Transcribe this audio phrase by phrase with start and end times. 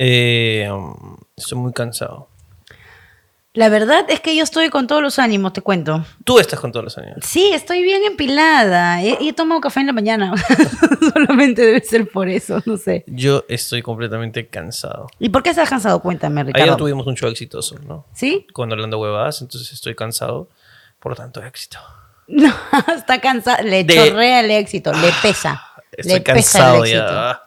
[0.00, 0.70] Eh,
[1.36, 2.28] estoy muy cansado.
[3.54, 6.04] La verdad es que yo estoy con todos los ánimos, te cuento.
[6.22, 7.16] Tú estás con todos los años.
[7.22, 9.02] Sí, estoy bien empilada.
[9.02, 10.32] He, he tomado café en la mañana.
[11.12, 13.02] Solamente debe ser por eso, no sé.
[13.08, 15.08] Yo estoy completamente cansado.
[15.18, 15.98] ¿Y por qué estás cansado?
[16.00, 16.76] Cuéntame, Ayer Ricardo.
[16.76, 18.06] tuvimos un show exitoso, ¿no?
[18.14, 18.46] ¿Sí?
[18.52, 20.48] Con Orlando Huevadas, entonces estoy cansado
[21.00, 21.78] por tanto éxito.
[22.30, 22.54] No,
[22.94, 23.64] está cansado.
[23.64, 25.62] Le De- chorrea el éxito, le pesa.
[25.90, 27.06] Estoy le pesa cansado el éxito.
[27.10, 27.42] ya.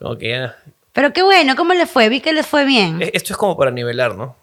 [0.00, 0.56] Como que ya.
[0.96, 2.08] Pero qué bueno, ¿cómo le fue?
[2.08, 3.02] Vi que les fue bien.
[3.02, 4.34] Eh, Esto es como para nivelar, ¿no?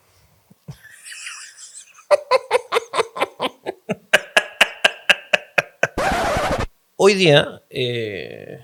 [6.95, 8.59] Hoy día eh,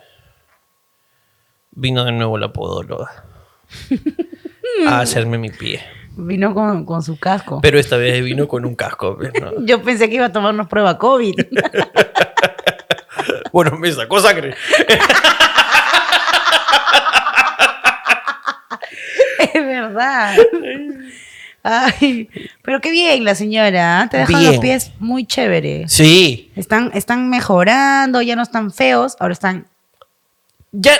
[1.71, 3.25] vino de nuevo la podóloga
[4.87, 5.81] a hacerme mi pie.
[6.15, 7.59] Vino con, con su casco.
[7.61, 9.17] Pero esta vez vino con un casco.
[9.17, 9.51] pues, ¿no?
[9.65, 11.35] Yo pensé que iba a tomarnos prueba COVID.
[13.51, 14.55] Bueno, me sacó sangre.
[19.53, 20.35] es verdad.
[21.63, 22.29] Ay,
[22.63, 24.03] pero qué bien la señora.
[24.05, 24.07] ¿eh?
[24.09, 24.51] Te dejan Bien.
[24.53, 25.87] los pies muy chévere.
[25.89, 26.51] Sí.
[26.55, 29.67] Están, están mejorando, ya no están feos, ahora están.
[30.71, 30.93] Ya,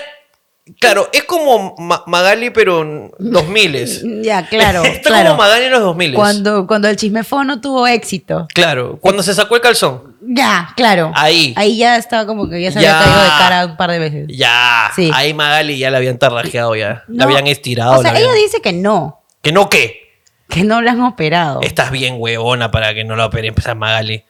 [0.80, 4.84] claro, es como Ma- Magali, pero en 2000 Ya, claro.
[4.86, 5.30] Está claro.
[5.31, 8.48] como Magali en los 2000 Cuando, cuando el chismefono tuvo éxito.
[8.53, 10.16] Claro, cuando se sacó el calzón.
[10.22, 11.11] Ya, claro.
[11.16, 11.53] Ahí.
[11.58, 13.00] Ahí ya estaba como que ya se Ya.
[13.00, 14.26] había caído de cara un par de veces.
[14.30, 14.92] Ya.
[14.95, 15.09] Sí.
[15.14, 17.04] Ahí Magali ya la habían tarrajeado ya.
[17.08, 17.94] No, La habían estirado.
[18.00, 20.08] O sea, la ella habían- dice que no, ¿Que no qué?
[20.50, 21.61] que no la han operado.
[21.61, 24.23] Estás bien huevona para que no la opere empezar Magali.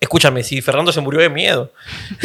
[0.00, 1.72] Escúchame, si Fernando se murió de miedo.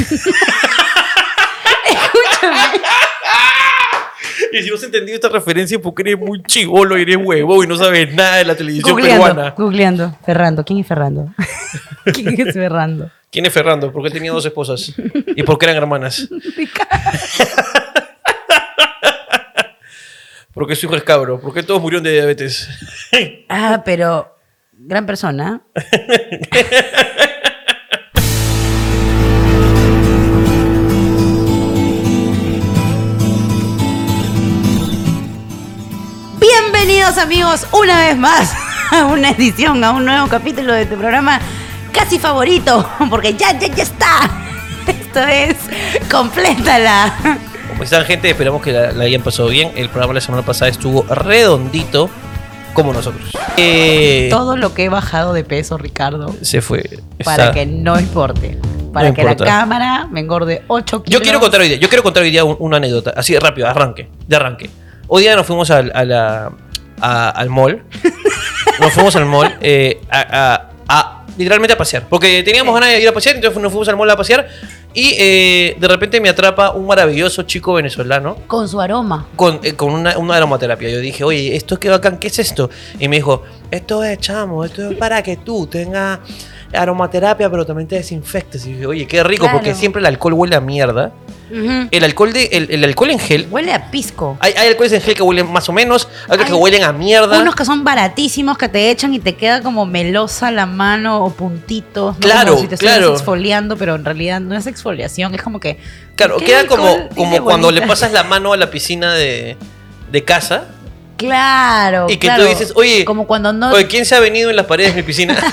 [4.53, 7.67] Y si no has entendido esta referencia porque eres muy chivolo y eres huevo y
[7.67, 9.49] no sabes nada de la televisión Googleando, peruana.
[9.57, 10.17] googleando.
[10.25, 10.63] Ferrando.
[10.63, 11.33] ¿Quién es Ferrando?
[12.13, 13.11] ¿Quién es Ferrando?
[13.31, 13.91] ¿Quién es Fernando?
[13.91, 14.93] Porque él tenía dos esposas.
[15.35, 16.29] ¿Y por qué eran hermanas?
[20.53, 21.39] Porque su hijo es cabro.
[21.41, 22.69] Porque todos murieron de diabetes.
[23.49, 24.37] Ah, pero
[24.71, 25.61] gran persona.
[37.23, 38.53] amigos una vez más
[38.91, 41.39] a una edición, a un nuevo capítulo de tu programa
[41.91, 44.29] casi favorito, porque ya, ya, ya está.
[44.87, 45.55] Esto es
[46.11, 47.13] Complétala.
[47.69, 49.71] Como están gente, esperamos que la, la hayan pasado bien.
[49.75, 52.09] El programa la semana pasada estuvo redondito
[52.73, 53.31] como nosotros.
[53.57, 56.83] Eh, Todo lo que he bajado de peso, Ricardo, se fue.
[57.23, 58.57] para Está- que no importe.
[58.91, 59.45] Para No que importa.
[59.45, 61.19] la cámara me engorde 8 kilos.
[61.19, 63.39] Yo quiero contar hoy día, yo quiero contar hoy día un- una anécdota, así de
[63.39, 64.69] rápido, arranque, de arranque.
[65.07, 66.51] Hoy día nos fuimos al, a la-
[67.01, 67.83] a- al mall,
[68.79, 70.19] nos fuimos al mall eh, a,
[70.53, 73.87] a- a literalmente a pasear, porque teníamos ganas de ir a pasear, entonces nos fuimos
[73.87, 74.47] al mall a pasear
[74.93, 79.25] y eh, de repente me atrapa un maravilloso chico venezolano Con su aroma.
[79.35, 80.89] con, eh, con una, una aromaterapia.
[80.89, 82.69] Yo dije, oye, esto qué bacán, ¿qué es esto?
[82.99, 86.19] Y me dijo, esto es, chamo, esto es para que tú tengas
[86.73, 88.65] aromaterapia, pero también te desinfectes.
[88.65, 89.57] Y dije, oye, qué rico, Claro.
[89.59, 91.11] porque siempre el alcohol huele a mierda.
[91.91, 94.37] El alcohol, de, el, el alcohol en gel, Huele a pisco.
[94.39, 96.91] hay, hay alcoholes en gel que huelen más o menos, hay otros que huelen a
[96.93, 97.39] mierda.
[97.39, 101.29] Unos que son baratísimos que te echan y te queda como melosa la mano o
[101.29, 102.15] puntitos.
[102.15, 102.19] ¿no?
[102.21, 103.13] Claro, Como si te claro.
[103.13, 105.35] exfoliando, pero en realidad no es exfoliación.
[105.35, 105.77] Es como que.
[106.15, 109.55] claro, ¿qué queda como, como cuando le pasas la mano a la piscina de,
[110.11, 110.69] de casa
[111.17, 112.07] Claro.
[112.09, 112.43] y que claro.
[112.43, 113.71] tú dices, oye, Como cuando no.
[113.71, 115.35] oye, ¿quién se ha venido en las paredes de mi piscina?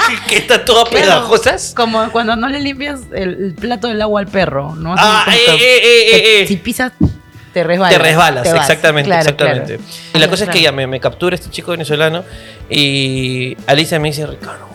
[0.28, 1.72] que están todas Claro, pegajosas.
[1.74, 4.94] Como cuando no le limpias el, el plato del agua al perro, ¿no?
[4.96, 6.46] Ah, eh, eh, eh, eh, eh.
[6.46, 6.92] Si pisas,
[7.52, 7.96] te resbalas.
[7.96, 9.80] Te resbalas, te exactamente, Claro, exactamente.
[10.14, 12.24] Y la cosa es que ya me, me captura este chico venezolano
[12.68, 14.68] y Alicia me dice, Ricardo.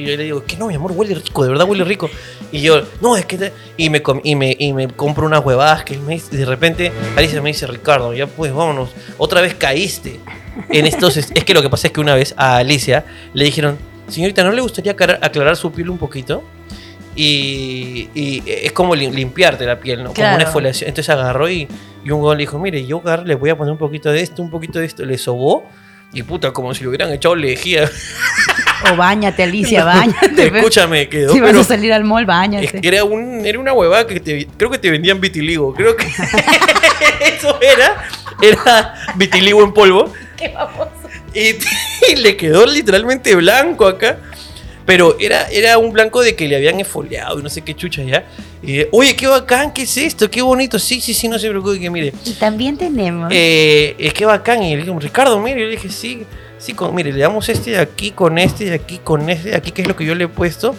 [0.00, 2.08] Y yo le digo, que no, mi amor, huele rico, de verdad huele rico.
[2.52, 3.38] Y yo, no, es que...
[3.38, 3.52] te-".
[3.76, 6.44] Y, me, com- y, me, y me compro unas huevadas que me dice- y de
[6.46, 10.18] repente Alicia me dice, Ricardo, ya pues vámonos, otra vez caíste.
[10.68, 13.44] En estos, es es que lo que pasa es que una vez a Alicia le
[13.44, 13.78] dijeron,
[14.08, 16.42] señorita, ¿no le gustaría aclarar, su piel un poquito?
[17.16, 20.10] Y, y es como lim- limpiarte la piel, ¿no?
[20.14, 20.88] Como una exfoliación.
[20.88, 21.68] Entonces agarró y,
[22.04, 24.42] y un gol le dijo, mire, yo le voy a poner un poquito de esto,
[24.42, 25.04] un poquito de esto.
[25.04, 25.64] Le sobó
[26.12, 27.88] y puta, como si le hubieran echado lejía.
[28.92, 30.46] O bañate, Alicia, bañate.
[30.58, 31.32] Escúchame, quedó.
[31.32, 32.64] Si vas pero a salir al mall, bañate.
[32.64, 35.74] es que era, un, era una huevada que te- creo que te vendían vitiligo.
[35.74, 36.06] Creo que
[37.36, 38.04] eso era.
[38.42, 40.12] Era vitiligo en polvo.
[40.36, 40.90] Qué baboso.
[41.34, 41.56] Y,
[42.12, 44.18] y le quedó literalmente blanco acá.
[44.86, 48.02] Pero era, era un blanco de que le habían esfoliado y no sé qué chucha
[48.02, 48.24] ya.
[48.62, 50.28] Y, Oye, qué bacán, ¿qué es esto?
[50.28, 50.78] Qué bonito.
[50.80, 52.12] Sí, sí, sí, no se preocupe que mire.
[52.24, 53.28] Y también tenemos.
[53.30, 54.62] Eh, es que bacán.
[54.64, 56.24] Y le dije, Ricardo, mire, yo le dije, sí,
[56.60, 59.56] sí, con, mire, le damos este de aquí, con este de aquí, con este de
[59.56, 60.76] aquí, que es lo que yo le he puesto.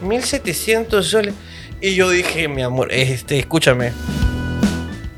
[0.00, 1.34] 1700 soles.
[1.80, 3.92] Y yo dije, mi amor, este, escúchame.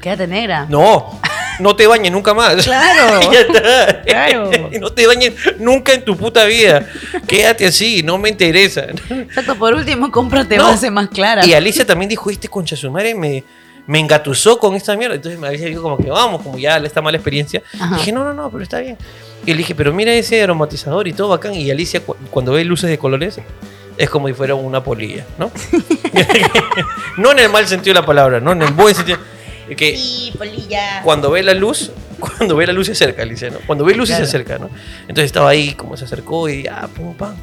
[0.01, 0.67] Quédate negra.
[0.69, 1.21] No,
[1.61, 2.65] no te bañes nunca más.
[2.65, 3.21] Claro.
[3.33, 4.03] Ya está.
[4.03, 4.51] Claro.
[4.81, 6.87] No te bañes nunca en tu puta vida.
[7.27, 8.87] Quédate así, no me interesa.
[9.11, 10.65] Exacto, por último, cómprate No.
[10.65, 11.45] base más clara.
[11.47, 13.45] Y Alicia también dijo, este concha su madre me,
[13.87, 15.15] me engatusó con esta mierda.
[15.17, 17.63] Entonces Alicia dijo como que vamos, como ya esta mala experiencia.
[17.79, 17.97] Ajá.
[17.97, 18.97] dije, no, no, no, pero está bien.
[19.47, 21.55] Y le dije, pero mira ese aromatizador y todo bacán.
[21.55, 23.39] Y Alicia cu- cuando ve luces de colores
[23.99, 25.51] es como si fuera una polilla, ¿no?
[27.19, 29.19] no en el mal sentido de la palabra, no en el buen sentido.
[29.77, 31.01] Que Sí, polilla.
[31.03, 31.91] cuando ve la luz,
[32.21, 33.59] cuando ve la luz se acerca, Alicia, ¿no?
[33.67, 34.25] Cuando ve luz Claro.
[34.25, 34.69] se acerca, ¿no?
[35.03, 37.35] Entonces estaba ahí, como se acercó y ah, pum, pam.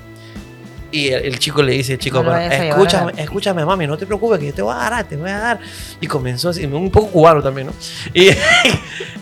[0.91, 3.65] Y el, el chico le dice, chico, No lo "Pero vayas a llevar escúchame, escúchame,
[3.65, 5.59] mami, no te preocupes, que yo te voy a dar, te voy a dar.
[5.99, 7.73] Y comenzó así, un poco cubano también, ¿no?
[8.13, 8.29] Y,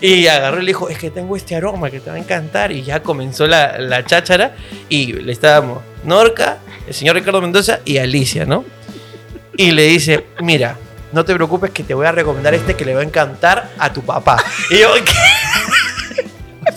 [0.00, 2.72] y agarró y le dijo, es que tengo este aroma que te va a encantar.
[2.72, 4.54] Y ya comenzó la, la cháchara
[4.88, 8.64] y le estábamos Norca, el señor Ricardo Mendoza y Alicia, ¿no?
[9.56, 10.76] Y le dice, mira,
[11.12, 13.92] no te preocupes que te voy a recomendar este que le va a encantar a
[13.92, 14.42] tu papá.
[14.70, 15.12] Y yo, ¿qué?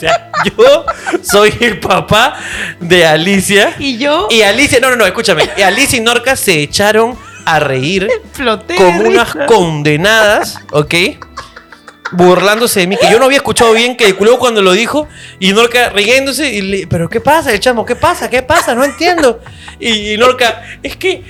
[0.07, 0.85] Sea, yo
[1.23, 2.35] soy el papá
[2.79, 3.73] de Alicia.
[3.79, 5.49] Y yo Y Alicia, no, no, no, escúchame.
[5.57, 8.75] Y Alicia y Norca se echaron a reír floté.
[8.75, 9.45] como de unas risa.
[9.45, 10.93] condenadas, ¿ok?
[12.13, 15.07] Burlándose de mí, que yo no había escuchado bien, que luego cuando lo dijo,
[15.39, 17.85] y Norca riéndose, y le, pero ¿qué pasa, el chamo?
[17.85, 18.29] ¿Qué pasa?
[18.29, 18.75] ¿Qué pasa?
[18.75, 19.39] No entiendo.
[19.79, 21.23] Y, y Norca, es que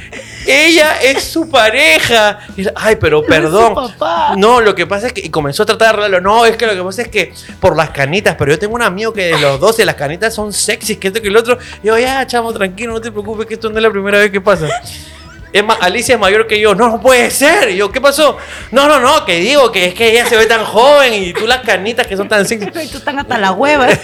[0.46, 2.40] ella es su pareja.
[2.56, 3.74] Y, Ay, pero perdón.
[3.74, 4.36] papá.
[4.38, 6.74] No, lo que pasa es que, y comenzó a tratar de no, es que lo
[6.74, 9.60] que pasa es que por las canitas, pero yo tengo un amigo que de los
[9.60, 11.58] 12 las canitas son sexys, que esto que el otro.
[11.82, 14.32] Y yo, ya, chamo, tranquilo, no te preocupes, que esto no es la primera vez
[14.32, 14.68] que pasa.
[15.54, 16.74] Es más, Alicia es mayor que yo.
[16.74, 17.70] No, no puede ser.
[17.70, 18.38] Y yo, ¿qué pasó?
[18.72, 21.46] No, no, no, que digo que es que ella se ve tan joven y tú
[21.46, 22.72] las canitas que son tan sexy.
[22.92, 23.88] Tú están hasta la hueva.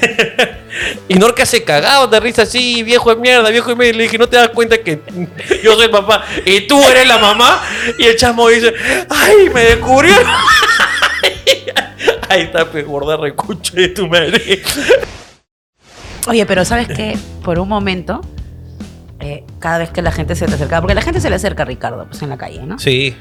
[1.08, 3.96] Y Norca se cagado de risa así, viejo de mierda, viejo de mierda.
[3.96, 5.02] Y le dije, ¿no te das cuenta que
[5.64, 7.64] yo soy el papá y tú eres la mamá?
[7.98, 8.74] Y el chamo dice,
[9.10, 10.28] ¡ay, me descubrieron!
[12.30, 14.62] Ahí está, pues, gorda recucha de tu madre.
[16.28, 17.18] Oye, pero ¿sabes qué?
[17.44, 18.22] Por un momento,
[19.20, 21.64] eh, cada vez que la gente se te acercaba, porque la gente se le acerca
[21.64, 22.80] a Ricardo, pues en la calle, ¿no?
[22.80, 23.16] Sí.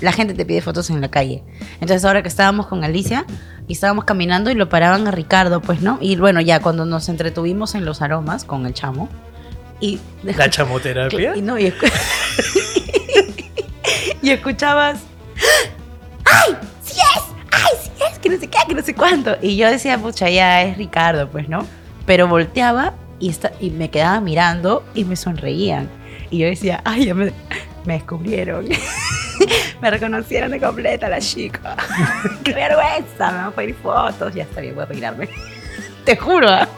[0.00, 1.44] La gente te pide fotos en la calle.
[1.74, 3.24] Entonces ahora que estábamos con Alicia
[3.68, 5.98] y estábamos caminando y lo paraban a Ricardo, pues, ¿no?
[6.00, 9.08] Y bueno, ya cuando nos entretuvimos en los aromas con el chamo
[9.80, 10.00] y...
[10.24, 11.36] La chamoterapia.
[11.36, 11.92] Y no, y, escu-
[14.22, 15.00] y escuchabas,
[16.24, 16.56] ¡ay!
[16.82, 17.22] ¡Sí es!
[17.50, 17.72] ¡ay!
[17.82, 18.18] ¡Sí es!
[18.18, 19.36] Que no sé qué, que no sé cuánto.
[19.42, 21.66] Y yo decía, pucha, ya es Ricardo, pues, ¿no?
[22.06, 25.88] Pero volteaba y, esta- y me quedaba mirando y me sonreían.
[26.30, 27.06] Y yo decía, ¡ay!
[27.06, 27.32] Ya me,
[27.84, 28.66] me descubrieron.
[29.80, 31.76] me reconocieron de completa la chica.
[32.44, 33.30] ¡Qué vergüenza!
[33.30, 34.34] Me van a pedir fotos.
[34.34, 35.28] Ya está bien, voy a peinarme.
[36.04, 36.48] Te juro.
[36.48, 36.68] ¿ah?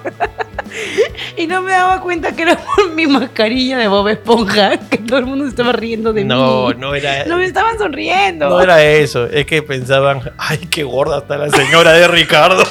[1.36, 5.18] Y no me daba cuenta que era por mi mascarilla de Bob Esponja, que todo
[5.18, 6.74] el mundo estaba riendo de No, mí.
[6.78, 7.24] no era.
[7.26, 8.50] No me estaban sonriendo.
[8.50, 12.64] No era eso, es que pensaban, ay, qué gorda está la señora de Ricardo.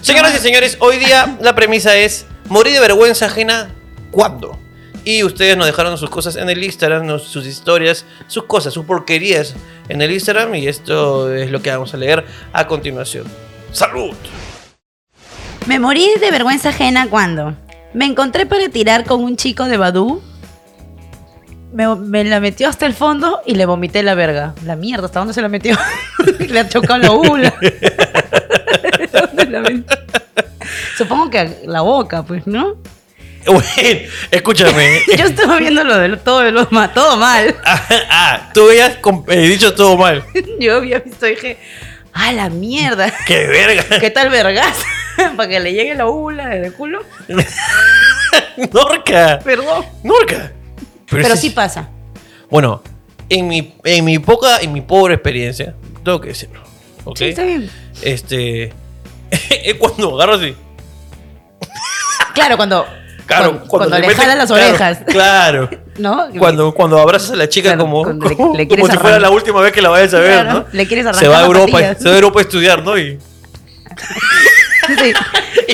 [0.00, 3.70] Señoras y señores, hoy día la premisa es morir de vergüenza ajena
[4.10, 4.58] ¿cuándo?
[5.04, 8.84] Y ustedes nos dejaron sus cosas en el Instagram, nos- sus historias, sus cosas, sus
[8.84, 9.54] porquerías
[9.88, 13.24] en el Instagram y esto es lo que vamos a leer a continuación.
[13.72, 14.14] ¡Salud!
[15.66, 17.54] Me morí de vergüenza ajena cuando
[17.94, 20.22] me encontré para tirar con un chico de Badú.
[21.72, 24.54] Me, me la metió hasta el fondo y le vomité la verga.
[24.64, 25.78] La mierda, ¿hasta dónde se la metió?
[26.38, 27.54] le ha chocado la ula.
[30.96, 32.76] Supongo que la boca, pues, ¿no?
[33.46, 33.62] Bueno,
[34.30, 35.00] escúchame.
[35.16, 37.56] Yo estaba viendo lo de todo, lo todo mal.
[37.64, 40.24] ah, ah, tú habías eh, dicho todo mal.
[40.60, 41.58] Yo había visto dije,
[42.12, 43.12] ¡ah, la mierda!
[43.26, 43.98] ¡Qué verga!
[43.98, 44.76] ¿Qué tal vergas?
[45.36, 47.02] Para que le llegue la ula desde el culo.
[48.72, 49.40] ¡Norca!
[49.42, 49.84] Perdón.
[50.02, 50.52] ¡Norca!
[51.10, 51.88] Pero, sí pasa.
[52.48, 52.82] Bueno,
[53.28, 56.60] en mi, en mi poca, en mi pobre experiencia, tengo que decirlo.
[57.04, 57.18] ¿Ok?
[57.18, 57.68] Sí, está bien.
[58.02, 58.72] Este.
[59.64, 60.54] es cuando agarro así.
[62.34, 62.86] Claro, cuando,
[63.26, 65.70] Claro, cuando, le metes- jalan las claro, orejas, Claro.
[65.98, 66.28] ¿no?
[66.38, 69.20] Cuando, cuando abrazas a la chica Claro, como, cuando le- como, le como si fuera
[69.20, 70.66] la última vez que la vayas a ver, Claro, ¿no?
[70.72, 71.98] le quieres se arrancar va a Europa, patillas.
[71.98, 72.98] se va a Europa a estudiar, ¿no?
[72.98, 73.18] Y,
[74.98, 75.12] Sí,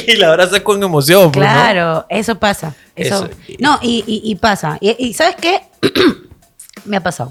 [0.09, 1.53] y la abrazas con emoción, pues, ¿no?
[1.53, 2.75] claro, eso pasa.
[2.95, 3.31] Eso, Eso.
[3.59, 4.77] No, y, y- y pasa.
[4.81, 5.63] Y, y ¿sabes qué?
[6.85, 7.31] Me ha pasado.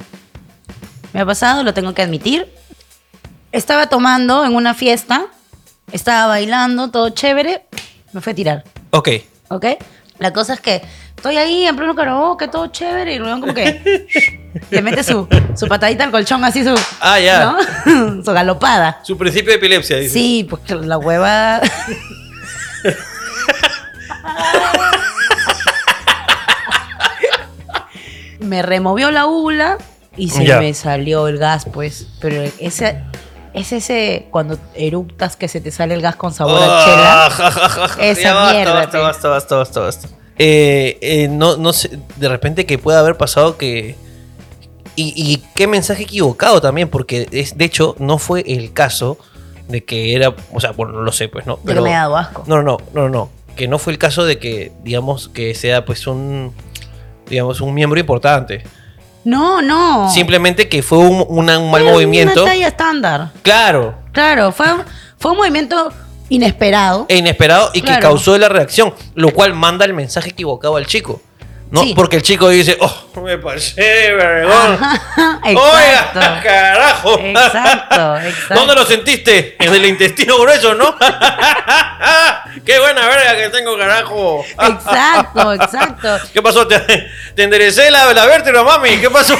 [1.13, 2.47] Me ha pasado, lo tengo que admitir.
[3.51, 5.27] Estaba tomando en una fiesta,
[5.91, 7.65] estaba bailando, todo chévere,
[8.13, 8.63] me fue a tirar.
[8.91, 9.09] Ok.
[9.49, 9.65] ¿Ok?
[10.19, 10.81] La cosa es que
[11.15, 15.67] estoy ahí en pleno karaoke, todo chévere, y luego como que le mete su, su
[15.67, 16.73] patadita al colchón, así su.
[17.01, 17.55] Ah, ya.
[17.85, 18.23] ¿no?
[18.23, 18.99] su galopada.
[19.03, 20.13] Su principio de epilepsia, dice.
[20.13, 21.61] Sí, porque la hueva.
[28.39, 29.77] Me removió la ula
[30.17, 30.59] y se Ya.
[30.59, 32.07] me salió el gas, pues.
[32.19, 33.01] Pero ese
[33.55, 37.29] es ese cuando eructas que se te sale el gas con sabor a Ah, chela.
[37.31, 38.03] ja, ja, ja, ja.
[38.05, 40.07] Esa Ya basta, mierda, Basta, basta, basta, basta, basta.
[40.37, 43.95] Eh, eh, no, no sé, de repente que pueda haber pasado que.
[44.97, 49.17] Y, y qué mensaje equivocado también, porque es, de hecho no fue el caso
[49.67, 50.33] de que era.
[50.53, 51.57] O sea, bueno, no lo sé, pues no.
[51.65, 52.43] Pero, me ha dado asco.
[52.47, 53.29] no, no, no, no, no.
[53.55, 56.53] Que no fue el caso de que, digamos, que sea pues un.
[57.29, 58.63] Digamos, un miembro importante.
[59.25, 60.09] No, no.
[60.13, 62.43] Simplemente que fue un, una- un mal Era movimiento.
[62.43, 63.31] Una talla estándar.
[63.41, 64.67] Claro, Claro, fue,
[65.19, 65.91] fue un movimiento
[66.29, 67.05] inesperado.
[67.09, 71.21] e inesperado y que causó la reacción, lo cual manda el mensaje equivocado al chico.
[71.71, 71.81] ¿No?
[71.81, 71.93] Sí.
[71.95, 74.79] Porque el chico dice, oh, me pasé, vergón.
[75.43, 76.43] Oiga, exacto.
[76.43, 77.19] carajo.
[77.19, 78.53] Exacto, exacto.
[78.55, 79.55] ¿Dónde lo sentiste?
[79.59, 80.95] En el intestino grueso, ¿no?
[82.65, 84.45] Qué buena verga que tengo, carajo.
[84.59, 86.19] Exacto, exacto.
[86.33, 86.67] ¿Qué pasó?
[86.67, 86.79] Te,
[87.35, 88.97] te enderecé la, la vértebra, mami.
[88.97, 89.37] ¿Qué pasó?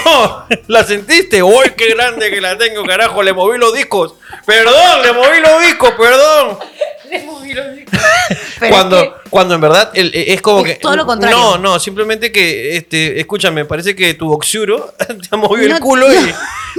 [0.67, 1.41] ¿La sentiste?
[1.41, 3.23] ¡Uy, qué grande que la tengo, carajo!
[3.23, 4.15] Le moví los discos.
[4.45, 6.57] Perdón, le moví los discos, perdón.
[8.59, 10.79] Pero cuando, es que- cuando en verdad el- e, es como Es que.
[10.81, 11.37] todo lo contrario.
[11.37, 15.81] No, no, simplemente que, este, escúchame, parece que tu oxiuro te ha movido No- el
[15.81, 16.33] culo y.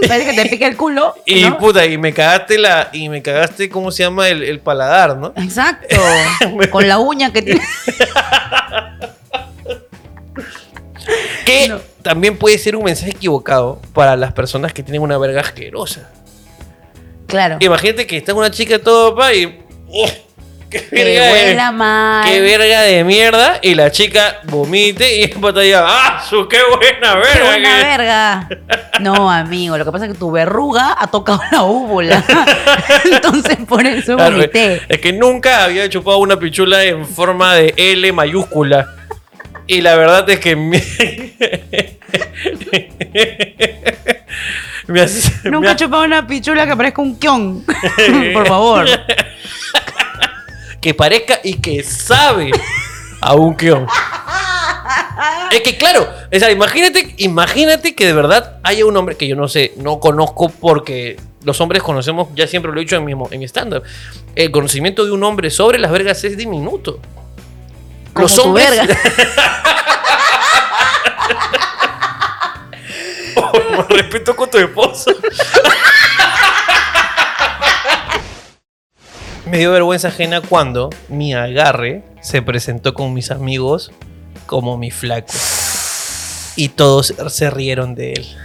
[0.07, 1.15] Parece que te pica el culo.
[1.25, 1.57] Y ¿no?
[1.59, 2.91] puta, y me cagaste la.
[2.93, 4.29] Y me cagaste, ¿cómo se llama?
[4.29, 5.33] El, el paladar, ¿no?
[5.37, 5.97] Exacto.
[6.71, 7.63] Con la uña que tiene.
[11.45, 11.79] Que No.
[12.03, 16.11] también puede ser un mensaje equivocado para las personas que tienen una verga asquerosa.
[17.27, 17.57] Claro.
[17.61, 19.47] Imagínate que está una chica todo pa y.
[19.89, 20.11] ¡uf!
[20.69, 22.25] ¡Qué Que verga de- huela mal.
[22.29, 23.61] ¡Qué verga de mierda!
[23.63, 27.33] Y la chica vomite y el pata diga, ¡ah, su qué buena verga!
[27.35, 27.85] ¡Qué buena que-".
[27.85, 28.49] verga!
[29.01, 32.25] No, amigo, lo que pasa es que tu verruga ha tocado la úvula.
[33.05, 34.83] Entonces por eso Claro, vomité.
[34.89, 38.93] es que nunca había chupado una pichula en forma de L mayúscula.
[39.69, 40.57] Y la verdad es que
[44.87, 47.65] me, me Nunca he chupado una pichula que parezca un kion.
[48.33, 48.87] por favor.
[50.81, 52.51] que parezca y que sabe
[53.21, 53.87] a un guion.
[55.51, 59.35] Es que claro, o sea, imagínate, imagínate que de verdad haya un hombre que yo
[59.35, 63.13] no sé, no conozco porque los hombres conocemos, ya siempre lo he dicho en mi,
[63.31, 63.83] en stand-up,
[64.35, 67.01] el conocimiento de un hombre sobre las vergas es diminuto.
[68.13, 68.71] Como Los hombres...
[68.71, 68.99] verga.
[73.89, 75.13] Respeto con tu esposo.
[79.47, 83.93] Me dio vergüenza ajena cuando mi agarre se presentó con mis amigos
[84.47, 85.33] como mi flaco.
[86.57, 88.37] Y todos se rieron de él.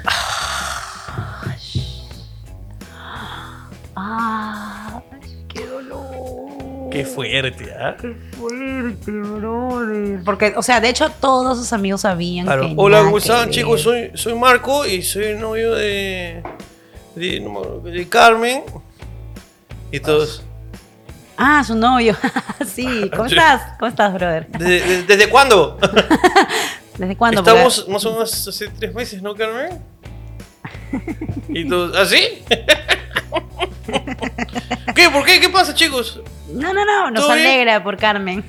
[6.92, 7.96] Qué fuerte, ¿ah?
[8.38, 10.22] fuerte, brother.
[10.26, 12.68] Porque, o sea, de hecho, todos sus amigos sabían Claro.
[12.68, 12.74] que.
[12.76, 13.82] Hola, ¿cómo están, chicos?
[13.82, 16.44] Soy, soy Marco y soy novio de,
[17.16, 18.64] de, Carmen.
[19.92, 20.44] Y todos.
[21.38, 22.16] Ah, su novio.
[22.68, 23.36] sí, ¿cómo Sí.
[23.36, 23.62] estás?
[23.80, 24.48] ¿Cómo estás, brother?
[24.50, 25.78] ¿Desde, desde- desde cuándo?
[26.98, 27.40] ¿Desde cuándo?
[27.42, 29.80] Estamos más o menos hace tres meses, ¿no, Carmen?
[31.48, 31.96] ¿Y todos?
[31.96, 32.18] ¿Así?
[34.94, 35.10] ¿Qué?
[35.10, 35.40] ¿Por qué?
[35.40, 36.20] ¿Qué pasa, chicos?
[36.54, 38.44] No, no, no, nos alegra por Carmen.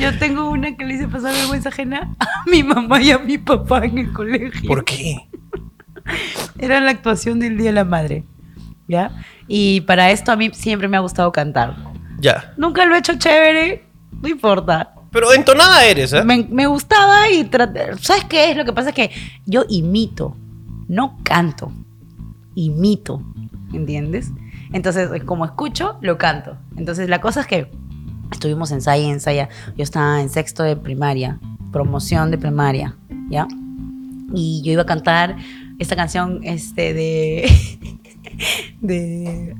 [0.00, 3.38] Yo tengo una que le hice pasar vergüenza ajena a mi mamá y a mi
[3.38, 4.68] papá en el colegio.
[4.68, 5.28] ¿Por qué?
[6.58, 8.24] Era la actuación del Día de la Madre.
[8.88, 9.12] ¿Ya?
[9.46, 11.76] Y para esto a mí siempre me ha gustado cantar.
[12.18, 12.52] Ya.
[12.56, 13.84] Nunca lo he hecho chévere,
[14.20, 14.94] no importa.
[15.10, 16.24] Pero entonada eres, ¿eh?
[16.24, 17.48] Me, gustaba y
[18.00, 18.56] ¿Sabes qué es?
[18.56, 19.10] Lo que pasa es que
[19.44, 20.36] yo imito,
[20.88, 21.72] no canto.
[22.54, 23.22] Imito,
[23.72, 24.30] ¿entiendes?
[24.72, 26.56] Entonces, como escucho, lo canto.
[26.76, 27.70] Entonces, la cosa es que
[28.30, 29.48] estuvimos ensaya ensaya.
[29.76, 31.40] Yo estaba en sexto de primaria,
[31.72, 32.96] promoción de primaria,
[33.28, 33.48] ¿ya?
[34.32, 35.36] Y yo iba a cantar
[35.80, 37.99] esta canción este, de,
[38.80, 39.54] de,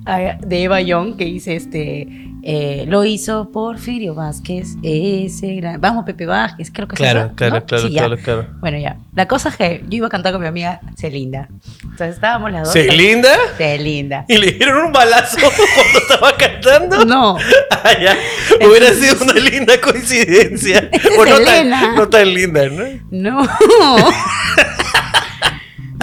[0.47, 2.09] de Eva Young que dice este
[2.43, 7.67] eh, lo hizo Porfirio Vázquez ese gran vamos Pepe Vázquez creo que Claro, claro, ¿no?
[7.67, 8.47] claro, Sí, claro, claro.
[8.61, 11.49] bueno ya la cosa es que yo iba a cantar con mi amiga Celinda
[11.83, 13.29] entonces estábamos las dos ¿Se linda?
[13.59, 17.05] Celinda ¿Y le dieron un balazo cuando estaba cantando?
[17.05, 17.37] no
[17.83, 18.15] Ah, ya.
[18.67, 20.91] Hubiera sido una linda coincidencia.
[21.17, 22.85] No, tan, no tan linda, ¿no?
[23.11, 23.43] No.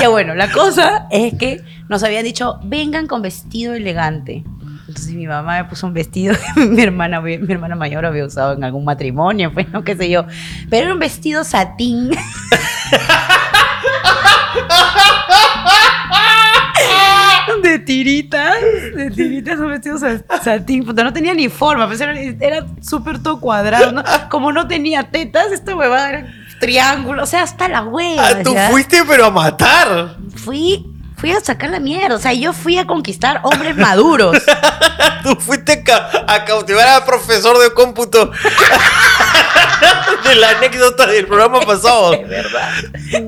[0.02, 4.44] ya bueno, la cosa es que nos habían dicho, vengan con vestido elegante.
[4.88, 8.64] Entonces mi mamá me puso un vestido mi hermana, mi hermana mayor había usado en
[8.64, 10.26] algún matrimonio, pues no qué sé yo.
[10.70, 12.12] Pero era un vestido satín.
[17.64, 18.56] de tiritas,
[18.96, 23.22] de tiritas, son vestidos sa- satín, puta, no tenía ni forma, pues era, era súper
[23.22, 24.04] todo cuadrado, ¿no?
[24.30, 26.28] Como no tenía tetas, esta huevada era
[26.60, 28.28] triángulo, o sea, hasta la hueva.
[28.28, 30.18] Ah, tú fuiste, pero a matar.
[30.36, 30.86] Fui,
[31.18, 34.38] fui a sacar la mierda, o sea, yo fui a conquistar hombres maduros.
[35.24, 38.32] Tú fuiste ca- a cautivar al profesor de cómputo
[40.28, 42.14] de la anécdota del programa pasado.
[42.22, 42.70] Es verdad.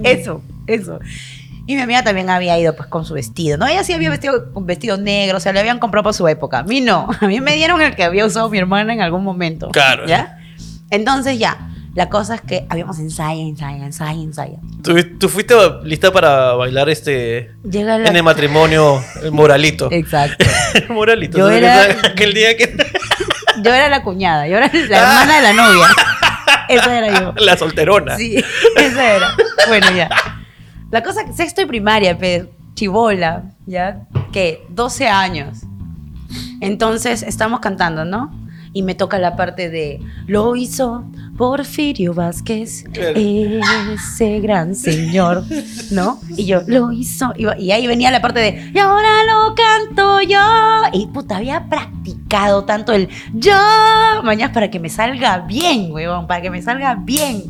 [0.03, 0.99] Eso, eso.
[1.65, 3.67] Y mi amiga también había ido pues con su vestido, ¿no?
[3.67, 6.59] Ella sí había vestido con vestido negro, o sea, le habían comprado por su época.
[6.59, 7.09] A mí no.
[7.21, 9.69] A mí me dieron el que había usado mi hermana en algún momento.
[9.69, 10.07] Claro.
[10.07, 10.39] ¿Ya?
[10.89, 11.57] Entonces ya.
[11.99, 14.55] La cosa es que habíamos ensayo, ensayo, ensayo, ensayo.
[14.81, 15.53] ¿Tú, tú fuiste
[15.83, 17.97] lista para bailar este la...
[17.97, 19.89] en el matrimonio, el moralito.
[19.91, 20.45] Exacto.
[20.75, 21.37] El moralito.
[21.37, 22.07] Yo ¿sabes era-?
[22.07, 22.73] Aquel día que
[23.65, 25.87] Yo era la cuñada, yo era la hermana de la novia.
[26.69, 27.33] Esa era yo.
[27.35, 28.15] la solterona.
[28.15, 28.41] Sí,
[28.77, 29.35] esa era.
[29.67, 30.09] Bueno, ya.
[30.91, 34.03] La cosa sexto y primaria, pues, chivola, ¿ya?
[34.31, 35.63] Que 12 años.
[36.61, 38.48] Entonces estamos cantando, ¿no?
[38.71, 41.03] Y me toca la parte de lo hizo
[41.37, 43.13] Porfirio Vázquez, Claro.
[43.17, 45.43] ese gran señor,
[45.91, 46.19] ¿no?
[46.37, 47.33] Y yo, lo hizo.
[47.35, 50.39] Y, y ahí venía la parte de, y ahora lo canto yo.
[50.93, 53.53] Y puta, había practicado tanto el yo,
[54.23, 57.43] mañana para que me salga bien, huevón, para que me salga bien.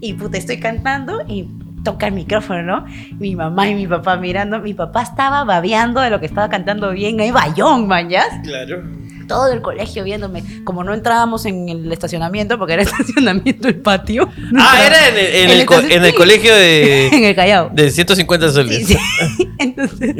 [0.00, 1.48] Y puta, estoy cantando y
[1.82, 2.84] toca el micrófono, ¿no?
[3.18, 4.60] Mi mamá y mi papá mirando.
[4.60, 7.18] Mi papá estaba babeando de lo que estaba cantando bien.
[7.20, 8.26] Ahí bayón, mañas.
[8.44, 8.82] Claro.
[9.26, 10.42] Todo el colegio viéndome.
[10.64, 14.28] Como no entrábamos en el estacionamiento, porque era estacionamiento el patio.
[14.52, 17.28] no Ah, era en el, en El el co- estacion- en el colegio en de,
[17.30, 17.70] el Callao.
[17.72, 18.86] de 150 soles.
[18.86, 19.48] Sí, sí.
[19.58, 20.14] Entonces,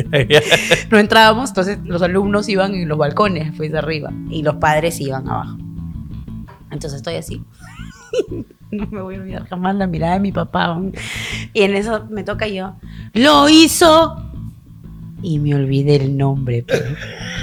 [0.90, 4.98] no entrábamos, entonces los alumnos iban en los balcones, pues de arriba, y los padres
[5.00, 5.56] iban abajo.
[6.70, 7.42] Entonces estoy así.
[8.70, 10.80] No me voy a olvidar jamás la mirada de mi papá.
[11.52, 12.74] Y en eso me toca yo.
[13.12, 14.22] Lo hizo.
[15.28, 16.64] Y me olvidé el nombre.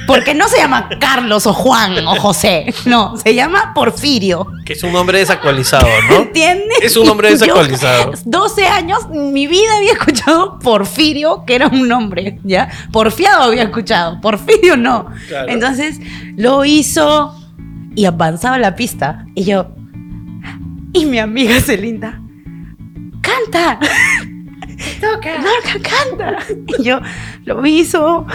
[0.08, 2.74] Porque no se llama Carlos o Juan o José.
[2.86, 4.48] No, se llama Porfirio.
[4.64, 6.16] Que es un nombre desactualizado, ¿no?
[6.16, 6.78] ¿Entiendes?
[6.82, 8.14] Es un nombre Yo, desactualizado.
[8.24, 12.70] 12 años, mi vida había escuchado Porfirio, que era un nombre, ¿ya?
[12.94, 15.08] Porfiado había escuchado, Porfirio no.
[15.28, 15.52] Claro.
[15.52, 16.00] Entonces
[16.38, 17.38] lo hizo
[17.96, 19.26] y avanzaba la pista.
[19.36, 19.68] Y yo,
[20.94, 22.22] y mi amiga Celinda,
[23.22, 23.78] canta.
[25.02, 25.38] Toca.
[25.40, 26.38] No, ca- canta.
[26.80, 27.00] Y yo,
[27.46, 28.26] lo hizo.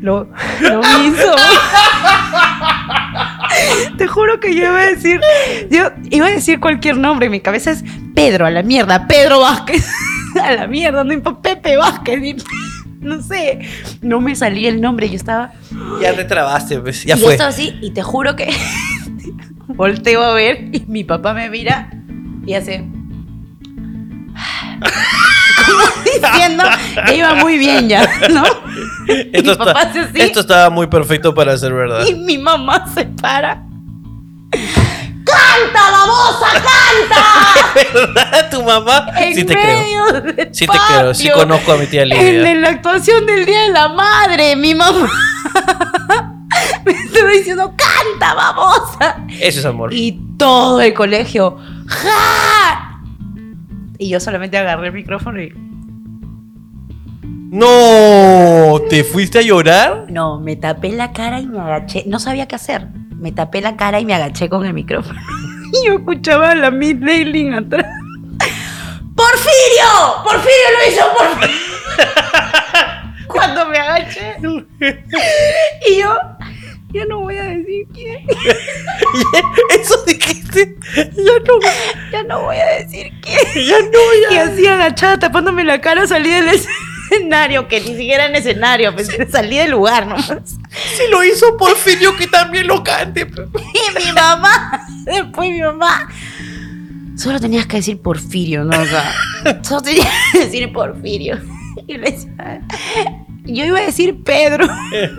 [0.00, 0.28] Lo,
[0.60, 1.34] lo hizo.
[3.98, 5.20] Te juro que yo iba a decir,
[5.70, 9.86] yo iba a decir cualquier nombre, mi cabeza es Pedro, a la mierda, Pedro Vázquez,
[10.42, 12.36] a la mierda, no importa, Pepe Vázquez, ni-
[13.00, 13.60] no sé,
[14.00, 15.52] no me salía el nombre, yo estaba,
[16.00, 17.04] Ya te trabaste, pues.
[17.04, 17.34] Ya y yo fue.
[17.34, 18.48] estaba así, y te juro que
[19.68, 21.90] volteo a ver, y mi papá me mira,
[22.46, 22.84] y hace,
[25.66, 26.64] como diciendo,
[27.06, 28.44] que iba muy bien ya, ¿no?
[29.06, 30.20] Esto, mi papá está, así.
[30.20, 32.06] esto estaba muy perfecto para ser verdad.
[32.06, 33.64] Y mi mamá se para.
[35.24, 37.90] ¡Canta, babosa, canta!
[37.94, 38.50] ¿Verdad?
[38.50, 39.06] ¿Tu mamá?
[39.16, 39.94] En Sí te creo.
[40.52, 41.14] Sí te creo.
[41.14, 42.54] Sí conozco a mi tía En Lidia.
[42.54, 45.10] la actuación del Día de la Madre, mi mamá
[46.84, 49.16] me estaba diciendo, ¡canta, babosa!
[49.40, 49.92] Eso es amor.
[49.92, 52.91] Y todo el colegio, ¡ja!
[54.02, 55.52] Y yo solamente agarré el micrófono y...
[57.22, 60.06] No, ¿te fuiste a llorar?
[60.10, 62.02] No, me tapé la cara y me agaché.
[62.08, 62.88] No sabía qué hacer.
[63.14, 65.20] Me tapé la cara y me agaché con el micrófono.
[65.72, 67.86] Y yo escuchaba a la Miss Leyling atrás.
[69.14, 70.24] ¡Porfirio!
[70.24, 71.56] ¡Porfirio lo hizo Porfirio!
[73.28, 74.34] Cuando me agaché.
[75.88, 76.12] Y yo,
[76.92, 78.26] ya no voy a decir quién.
[79.80, 80.76] Eso dijiste.
[80.94, 81.58] Ya no,
[82.10, 83.38] Ya no voy a decir quién.
[83.66, 84.44] ya no, Y ya.
[84.44, 86.48] así agachada, tapándome la cara, salí del
[87.10, 90.56] escenario, que ni siquiera en escenario, pues, salí del lugar nomás.
[90.96, 93.22] Si lo hizo Porfirio, que también lo cante.
[93.22, 96.08] Y mi mamá, después mi mamá.
[97.16, 98.80] Solo tenías que decir Porfirio, ¿no?
[98.80, 99.14] O sea,
[99.62, 101.38] solo tenías que decir Porfirio.
[101.86, 102.60] Y le decía,
[103.44, 104.66] yo iba a decir Pedro,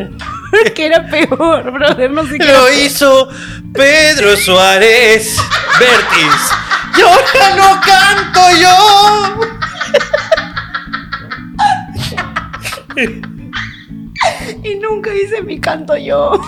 [0.51, 2.45] porque era peor, brother, no sé qué.
[2.45, 2.79] Lo era.
[2.79, 3.27] hizo
[3.73, 5.37] Pedro Suárez
[5.79, 6.51] Vértiz.
[6.97, 8.77] Y ahora no canto yo.
[14.63, 16.39] Y nunca hice mi canto yo.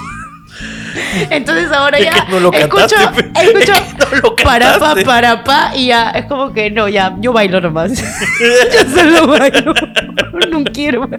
[1.30, 4.96] Entonces ahora Es ya no lo escucho, cantaste, escucho Es que no lo para pa,
[5.04, 7.92] para pa, y ya es como que no, ya, yo bailo nomás.
[8.40, 9.74] yo solo bailo.
[10.50, 11.10] No quiero,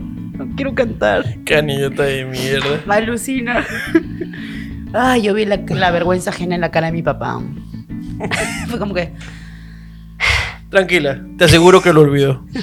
[0.56, 1.24] Quiero cantar.
[1.44, 2.80] Canillota de mierda.
[2.86, 3.64] Me alucina.
[4.92, 7.40] Ay, yo vi la, la vergüenza ajena en la cara de mi papá.
[8.68, 9.12] Fue como que.
[10.70, 12.44] Tranquila, te aseguro que lo olvidó.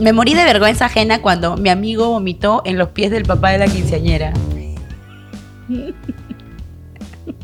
[0.00, 3.58] Me morí de vergüenza ajena cuando mi amigo vomitó en los pies del papá de
[3.58, 4.32] la quinceañera.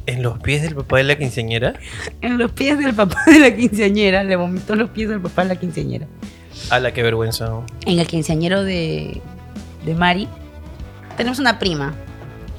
[0.06, 1.74] ¿En los pies del papá de la quinceañera?
[2.20, 4.24] En los pies del papá de la quinceañera.
[4.24, 6.06] Le vomitó los pies del papá de la quinceañera.
[6.70, 7.50] A la que vergüenza.
[7.86, 9.20] En el quinceañero de,
[9.84, 10.28] de Mari.
[11.16, 11.94] Tenemos una prima,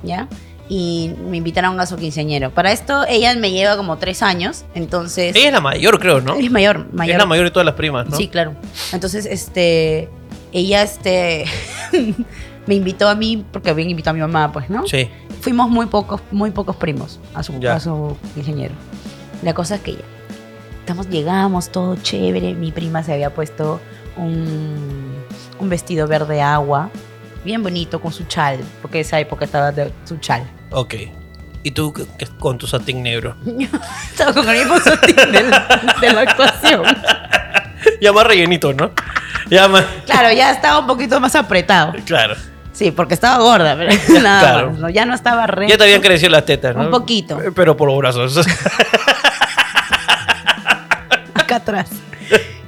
[0.04, 0.28] ¿ya?
[0.68, 2.52] Y me invitaron a su quinceañero.
[2.52, 4.66] Para esto, ella me lleva como tres años.
[4.74, 5.36] Entonces.
[5.36, 6.36] Ella es la mayor, creo, ¿no?
[6.36, 7.16] Es mayor, mayor.
[7.16, 8.18] Es la mayor de todas las primas, ¿no?
[8.18, 8.56] Sí, claro.
[8.92, 10.10] Entonces, este,
[10.52, 11.46] ella, este,
[12.68, 14.86] me invitó a mí, porque habían invitado a mi mamá, pues, ¿no?
[14.88, 15.10] Sí.
[15.42, 17.76] Fuimos muy pocos, muy pocos primos a su, Ya.
[17.76, 18.74] a su ingeniero.
[19.44, 20.00] La cosa es que ya,
[20.80, 22.54] estamos, llegamos, todo chévere.
[22.56, 23.80] Mi prima se había puesto
[24.18, 25.14] un,
[25.60, 26.90] un vestido verde agua,
[27.44, 30.44] bien bonito, con su chal, porque esa época estaba de su chal.
[30.72, 30.96] Ok.
[31.64, 31.92] ¿Y tú
[32.40, 33.36] con tu satín negro?
[34.12, 36.84] Estaba con el mismo satín de la, de la actuación.
[38.02, 38.92] Ya más rellenito, ¿no?
[39.50, 39.86] Ya más.
[40.06, 41.94] Claro, ya estaba un poquito más apretado.
[42.06, 42.36] Claro.
[42.76, 43.90] Sí, porque estaba gorda, pero
[44.22, 44.72] nada Claro.
[44.72, 44.90] más, ¿no?
[44.90, 45.70] Ya no estaba re.
[45.70, 46.82] Ya te habían crecido las tetas, ¿no?
[46.84, 47.40] Un poquito.
[47.56, 48.46] Pero por los brazos.
[51.34, 51.90] acá atrás.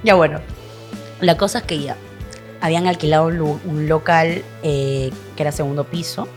[0.03, 0.39] ya bueno,
[1.21, 1.95] la cosa es que ya
[2.61, 6.27] habían alquilado un local eh, que era segundo piso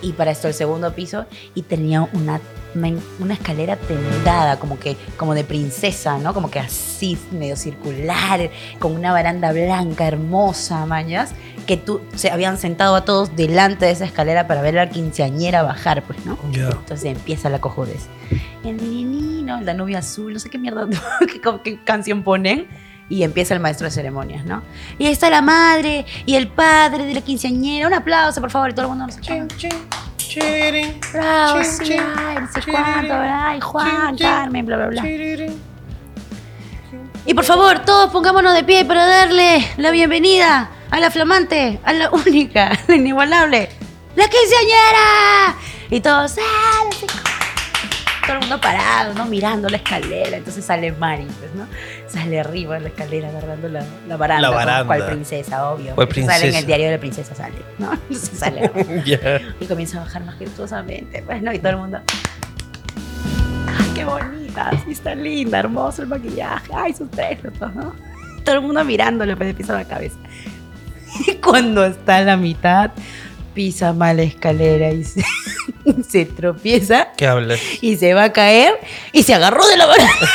[0.00, 2.40] y para esto el segundo piso y tenía una
[2.74, 6.34] una, una escalera tendada como que como de princesa, ¿no?
[6.34, 11.34] Como que así medio circular, con una baranda blanca hermosa, mañas,
[11.66, 14.90] que tú se habían sentado a todos delante de esa escalera para ver a la
[14.90, 16.38] quinceañera bajar, pues, ¿no?
[16.50, 16.70] Ya.
[16.70, 18.06] Entonces empieza la cojudez.
[18.64, 20.86] El nininino, la nubia azul, no sé qué mierda,
[21.20, 22.66] qué, qué canción ponen.
[23.08, 24.62] Y empieza el maestro de ceremonias, ¿no?
[24.98, 27.86] Y ahí está la madre y el padre de la quinceañera.
[27.86, 29.70] Un aplauso, por favor, y todo el mundo nos Chin, chin,
[30.32, 34.86] chirin, Bravo, chin, sí, chin, ay, no sé chirin, cuánto, ay, Juan, Carmen, bla, bla,
[34.88, 35.02] bla.
[37.24, 41.92] Y por favor, todos pongámonos de pie para darle la bienvenida a la flamante, a
[41.92, 43.68] la única, la inigualable,
[44.16, 45.56] la quinceañera.
[45.90, 47.41] Y todos, ¡ah!
[48.26, 49.24] Todo el mundo parado, ¿no?
[49.26, 50.36] Mirando la escalera.
[50.36, 51.66] Entonces sale Mari, pues, ¿no?
[52.06, 54.48] Sale arriba de la escalera agarrando la, la baranda.
[54.48, 54.84] La baranda.
[54.86, 55.94] Cual princesa, obvio.
[55.94, 56.58] Cual Eso Sale en princesa.
[56.60, 57.92] el diario de la princesa, sale, ¿no?
[58.08, 58.70] Entonces sale.
[59.04, 59.40] Ya.
[59.60, 61.52] Y comienza a bajar majestuosamente, pues, ¿no?
[61.52, 61.98] Y todo el mundo.
[63.66, 64.70] ¡Ay, qué bonita!
[64.84, 66.70] Sí, está linda, hermoso el maquillaje.
[66.74, 67.94] ¡Ay, sus tres fotos, ¿no?
[68.44, 70.16] Todo el mundo mirándole, pues, de piso a la cabeza.
[71.26, 72.90] Y cuando está a la mitad,
[73.54, 75.24] pisa mal la escalera y se,
[76.08, 77.60] se tropieza ¿Qué hablas?
[77.80, 78.78] y se va a caer
[79.12, 80.12] y se agarró de la baranda.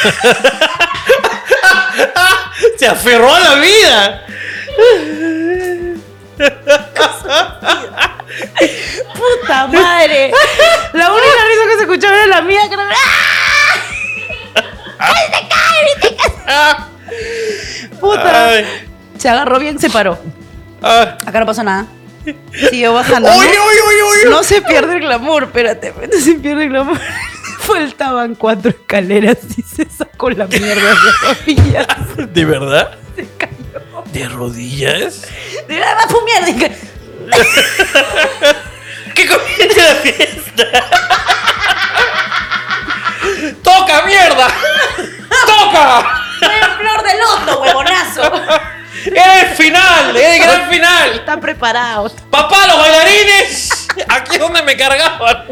[2.77, 4.21] ¡Se aferró a la vida!
[9.13, 10.31] ¡Puta madre!
[10.93, 12.61] La única risa que se escuchaba era la mía.
[12.67, 13.75] Que era, ¡Ah!
[14.99, 16.01] ¡Ay, se cae!
[16.01, 17.89] ¡Se cae!
[17.99, 18.49] ¡Puta!
[18.49, 18.65] Ay,
[19.17, 20.17] Se agarró bien, se paró.
[20.81, 21.85] Acá no pasó nada.
[22.69, 23.29] Siguió bajando.
[23.29, 23.43] ¡Uy, ¿no?
[23.43, 24.29] uy, uy, uy!
[24.29, 26.99] No se pierde el glamour, espérate, no se pierde el glamour.
[27.59, 31.87] Faltaban cuatro escaleras y se sacó la mierda de rodillas.
[32.33, 32.97] ¿De verdad?
[33.15, 34.03] Se cayó.
[34.11, 35.27] ¿De rodillas?
[35.67, 36.75] De verdad, fue mierda.
[39.13, 40.63] ¡Que comience la fiesta!
[43.63, 44.47] ¡Toca, mierda!
[45.45, 46.23] ¡Toca!
[46.39, 48.31] Fue flor de loto, huevonazo.
[49.05, 50.17] ¡Era el final!
[50.17, 51.11] ¡Era el gran final!
[51.11, 52.13] Están preparados.
[52.29, 53.87] ¡Papá, los bailarines!
[54.09, 55.45] Aquí es donde me cargaban.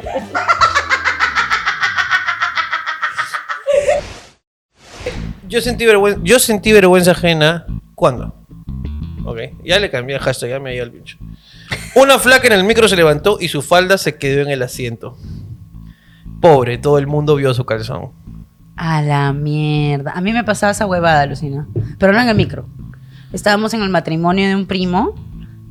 [5.47, 7.65] Yo sentí vergüenza, yo sentí vergüenza ajena.
[7.93, 8.35] ¿Cuándo?
[9.25, 11.17] Ok, ya le cambié el hashtag, ya me dio el pincho.
[11.95, 15.17] Una flaca en el micro se levantó y su falda se quedó en el asiento.
[16.41, 18.11] Pobre, todo el mundo vio su calzón.
[18.75, 20.11] A la mierda.
[20.11, 21.67] A mí me pasaba esa huevada, Lucina.
[21.97, 22.67] Pero no en el micro.
[23.35, 25.13] Estábamos en el matrimonio de un primo.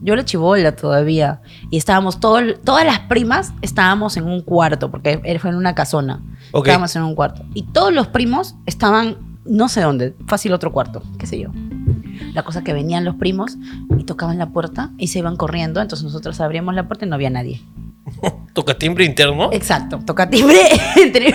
[0.03, 1.41] Yo era chivola todavía.
[1.71, 6.23] Y estábamos, todo, todas las primas estábamos en un cuarto, porque fue en una casona.
[6.53, 7.43] Estábamos en un cuarto.
[7.55, 11.49] Y todos los primos estaban, no sé dónde, fácil otro cuarto, qué sé yo.
[12.35, 13.57] La cosa es que venían los primos
[13.99, 15.81] y tocaban la puerta y se iban corriendo.
[15.81, 17.63] Entonces nosotros abríamos la puerta y no había nadie.
[18.53, 19.51] ¿Toca timbre interno?
[19.53, 20.01] Exacto.
[20.05, 20.59] Toca timbre
[21.03, 21.33] entre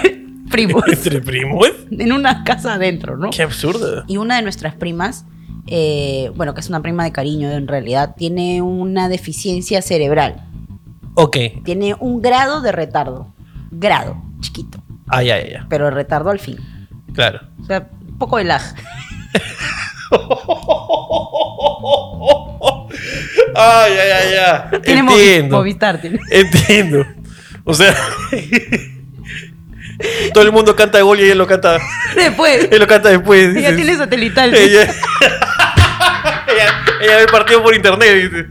[0.51, 0.83] primos.
[0.87, 1.71] ¿Entre primos?
[1.89, 3.31] en una casa adentro, ¿no?
[3.31, 4.03] ¡Qué absurdo!
[4.05, 5.25] Y una de nuestras primas,
[5.67, 10.45] eh, bueno, que es una prima de cariño en realidad, tiene una deficiencia cerebral.
[11.15, 11.37] Ok.
[11.63, 13.33] Tiene un grado de retardo.
[13.71, 14.81] Grado, chiquito.
[15.07, 15.65] Ah, ya, ya, ya.
[15.69, 16.57] Pero retardo al fin.
[17.13, 17.41] Claro.
[17.61, 18.61] O sea, un poco de lag.
[23.55, 24.71] Ay, ay, ay, ya.
[24.81, 25.57] Tiene Entiendo.
[25.57, 26.19] Movistar, tiene.
[26.31, 27.05] Entiendo.
[27.63, 27.95] O sea,
[30.33, 31.77] todo el mundo canta gol y ella lo canta,
[32.15, 32.67] Después.
[32.71, 33.49] él lo canta después.
[33.55, 33.75] Ella dices.
[33.75, 34.55] tiene satelital.
[34.55, 34.93] Ella,
[36.61, 38.31] ella Ella ve el partido por internet.
[38.31, 38.45] Dice.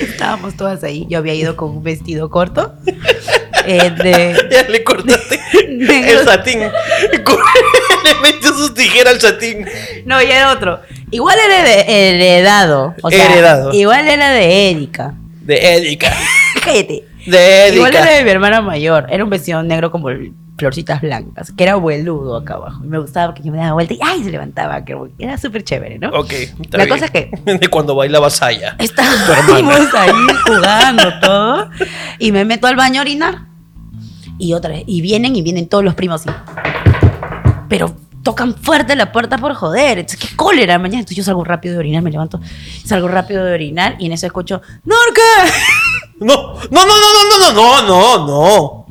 [0.00, 1.06] Estábamos todas ahí.
[1.08, 2.72] Yo había ido con un vestido corto.
[3.66, 6.60] eh, de, Ya le cortaste el satín.
[8.04, 9.66] Le metió sus tijeras al satín.
[10.04, 10.80] No, y era otro.
[11.10, 12.94] Igual era de- heredado.
[13.02, 13.72] O sea, Heredado.
[13.72, 15.14] Igual era de Erika.
[15.40, 16.12] De Erika.
[16.64, 17.04] Cállate.
[17.26, 18.16] De Igual era Erika.
[18.18, 19.06] de mi hermana mayor.
[19.10, 21.52] Era un vestido negro con bol- florcitas blancas.
[21.56, 22.80] Que era abueludo acá abajo.
[22.84, 24.24] Y me gustaba porque yo me daba vuelta y ¡ay!
[24.24, 24.84] se levantaba.
[24.84, 26.08] que Era súper chévere, ¿no?
[26.10, 26.32] Ok.
[26.32, 26.88] está La bien.
[26.96, 28.74] cosa es que- De cuando bailaba Saya.
[28.78, 29.28] Estábamos
[29.94, 30.10] ahí
[30.46, 31.70] jugando todo.
[32.18, 33.46] Y me meto al baño a orinar.
[34.38, 34.84] Y otra vez.
[34.86, 36.36] Y vienen y vienen todos los primos así.
[37.68, 39.98] Pero tocan fuerte la puerta por joder.
[39.98, 41.00] Entonces, qué cólera mañana.
[41.00, 42.40] Entonces yo salgo rápido de orinar, me levanto,
[42.84, 45.22] salgo rápido de orinar y en eso escucho, ¡Norca!
[46.18, 48.86] No, no, no, no, no, no, no, no, no.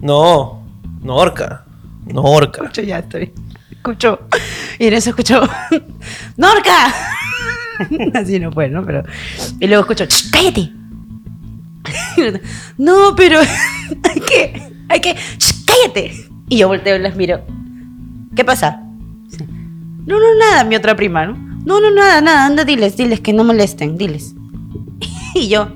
[0.00, 0.59] No.
[1.00, 1.64] Norca.
[2.06, 2.62] Norca.
[2.62, 3.32] Escucho, ya estoy.
[3.70, 4.20] Escucho.
[4.78, 5.40] Y en eso escucho,
[6.36, 6.94] ¡Norca!
[8.14, 8.84] Así no fue, ¿no?
[8.84, 9.02] Pero.
[9.58, 10.72] Y luego escucho, "Shh, ¡cállate!
[12.78, 13.40] No, pero
[14.10, 16.26] hay que, hay que, "Shh, cállate.
[16.48, 17.42] Y yo volteo y las miro.
[18.36, 18.82] ¿Qué pasa?
[20.06, 21.36] No, no, nada, mi otra prima, ¿no?
[21.64, 24.34] No, no, nada, nada, anda, diles, diles que no molesten, diles.
[25.34, 25.68] Y yo.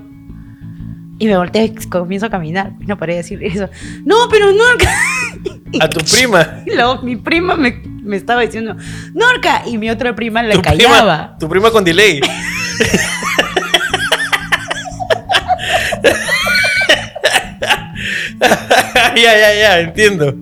[1.18, 2.72] Y me volteo y comienzo a caminar.
[2.80, 3.68] No paré de decir eso.
[4.04, 4.64] No, pero no.
[5.80, 6.62] A tu prima.
[6.66, 8.76] Y luego mi prima me, me estaba diciendo,
[9.14, 10.98] Norca, y mi otra prima le Tu callaba.
[10.98, 12.20] prima, tu prima con delay.
[19.16, 20.34] ya, ya, ya, entiendo.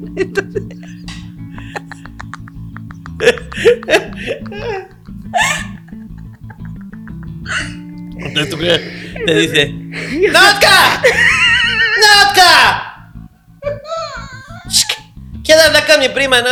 [8.19, 8.79] Entonces tu prima
[9.27, 9.75] te dice:
[15.57, 15.71] ¡Nazca!
[15.71, 15.73] ¡Nazca!
[15.73, 16.49] Quédate acá, mi prima, ¿no?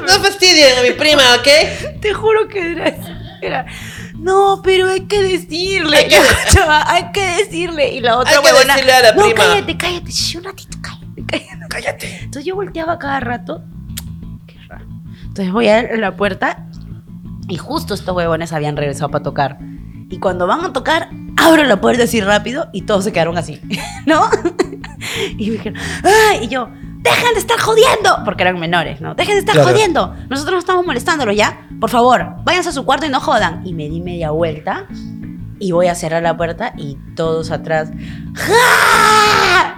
[0.00, 1.48] Me- No fastidien a mi prima, ¿ok?
[2.00, 2.94] Te juro que era,
[3.42, 3.66] era,
[4.14, 5.96] no, pero hay que decirle.
[5.98, 7.92] Hay que- escuchaba, hay que decirle.
[7.94, 9.34] Y la otra Hay que huevona, decirle a la no, prima".
[9.44, 11.66] cállate, cállate, shh, un ratito, cállate, cállate.
[11.68, 12.16] Cállate.
[12.22, 13.62] Entonces yo volteaba cada rato.
[14.46, 14.86] Qué raro.
[15.24, 16.66] Entonces voy a la puerta
[17.48, 19.58] y justo estos huevones habían regresado para tocar.
[20.10, 23.60] Y cuando van a tocar, abro la puerta así rápido y todos se quedaron así,
[24.06, 24.28] ¿no?
[25.36, 26.44] Y me dijeron, ¡ay!
[26.44, 26.68] Y yo,
[27.04, 28.18] ¡dejen de estar jodiendo!
[28.24, 29.14] Porque eran menores, ¿no?
[29.14, 29.70] ¡Dejen de estar Claro.
[29.70, 30.14] jodiendo!
[30.28, 31.68] Nosotros no estamos molestándolos ya.
[31.80, 33.64] Por favor, váyanse a su cuarto y no jodan.
[33.66, 34.86] Y me di media vuelta
[35.60, 37.90] y voy a cerrar la puerta y todos atrás.
[38.34, 39.76] ¡Ja!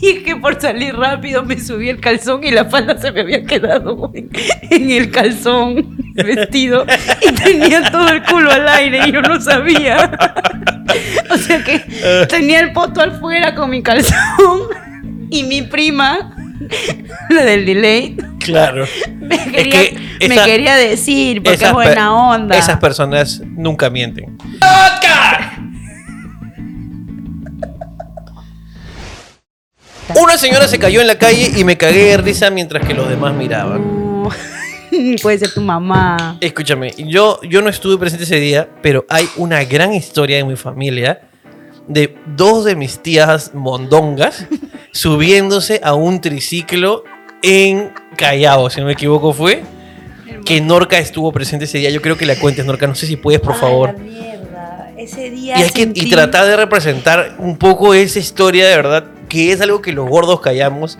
[0.00, 3.22] Y es que por salir rápido me subí el calzón y la falda se me
[3.22, 4.30] había quedado en,
[4.70, 6.84] en el calzón vestido
[7.26, 10.10] y tenía todo el culo al aire y yo no sabía.
[11.30, 11.80] O sea que
[12.28, 14.60] tenía el poto afuera con mi calzón
[15.30, 16.33] y mi prima,
[17.30, 18.86] la del delay, Claro.
[19.20, 22.56] me quería, que me esa- quería decir porque es buena onda.
[22.58, 24.36] Esas personas nunca mienten.
[24.38, 25.58] ¡Vodka!
[30.22, 33.08] Una señora se cayó en la calle y me cagué de risa mientras que los
[33.08, 33.82] demás miraban.
[34.22, 34.28] No.
[35.22, 36.36] Puede ser tu mamá.
[36.40, 40.56] Escúchame, yo, yo no estuve presente ese día, pero hay una gran historia en mi
[40.56, 41.20] familia
[41.88, 44.46] de dos de mis tías mondongas
[44.92, 47.04] subiéndose a un triciclo
[47.42, 49.62] en Callao, si no me equivoco fue.
[50.44, 51.90] Que Norca estuvo presente ese día.
[51.90, 52.86] Yo creo que la cuentes, Norca.
[52.86, 53.94] No sé si puedes, por Ay, favor.
[53.94, 54.90] la mierda.
[54.96, 59.04] Ese día Y, hay que, y tratar de representar un poco esa historia de verdad,
[59.28, 60.98] que es algo que los gordos callamos.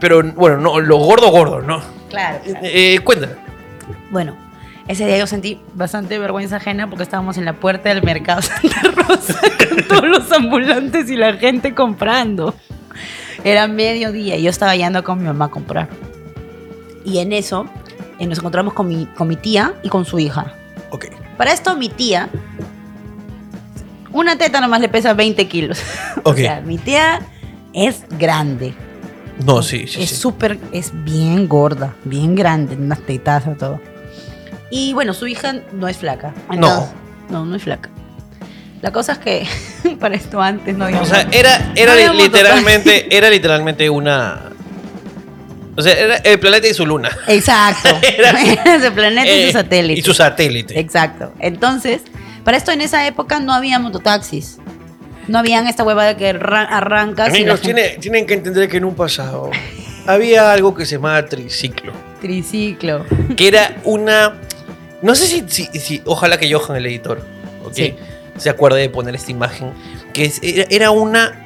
[0.00, 1.82] Pero bueno, no, los gordos gordos, ¿no?
[2.10, 2.38] Claro.
[2.44, 2.60] claro.
[2.62, 3.32] Eh, cuéntame.
[4.10, 4.36] Bueno,
[4.86, 8.82] ese día yo sentí bastante vergüenza ajena porque estábamos en la puerta del mercado Santa
[8.94, 12.54] Rosa con todos los ambulantes y la gente comprando.
[13.44, 15.88] Era mediodía y yo estaba yendo con mi mamá a comprar.
[17.04, 17.66] Y en eso
[18.18, 20.54] eh, nos encontramos con mi, con mi tía y con su hija.
[20.90, 21.06] Ok.
[21.36, 22.28] Para esto mi tía,
[24.12, 25.82] una teta nomás le pesa 20 kilos.
[26.26, 26.36] Ok.
[26.36, 27.20] O sea, mi tía
[27.74, 28.72] es grande.
[29.44, 30.02] No, sí, sí.
[30.02, 30.16] es sí.
[30.16, 33.78] súper, es bien gorda, bien grande, unas tetazas, todo.
[34.76, 36.34] Y bueno, su hija no es flaca.
[36.56, 36.88] No.
[37.30, 37.90] No, no es flaca.
[38.82, 39.46] La cosa es que
[40.00, 41.00] para esto antes no había.
[41.00, 44.50] O sea, era, era No literalmente, era literalmente una.
[45.76, 47.08] O sea, era el planeta y su luna.
[47.28, 47.88] Exacto.
[48.18, 50.00] Era- planeta y Eh, su satélite.
[50.00, 50.78] Y su satélite.
[50.78, 51.32] Exacto.
[51.38, 52.02] Entonces,
[52.44, 54.58] para esto en esa época no había mototaxis.
[55.28, 58.76] No habían esta hueva de que arran- arrancas Amigos, gente- tiene- tienen que entender que
[58.76, 59.50] en un pasado
[60.06, 61.92] había algo que se llamaba triciclo.
[62.20, 63.04] triciclo.
[63.36, 64.34] Que era una.
[65.04, 65.44] No sé si.
[65.48, 67.20] si, si- ojalá que Johan, el editor,
[67.64, 67.72] ¿ok?
[67.74, 67.94] Sí.
[68.36, 69.72] se acuerde de poner esta imagen.
[70.12, 71.40] Que es- era, era una.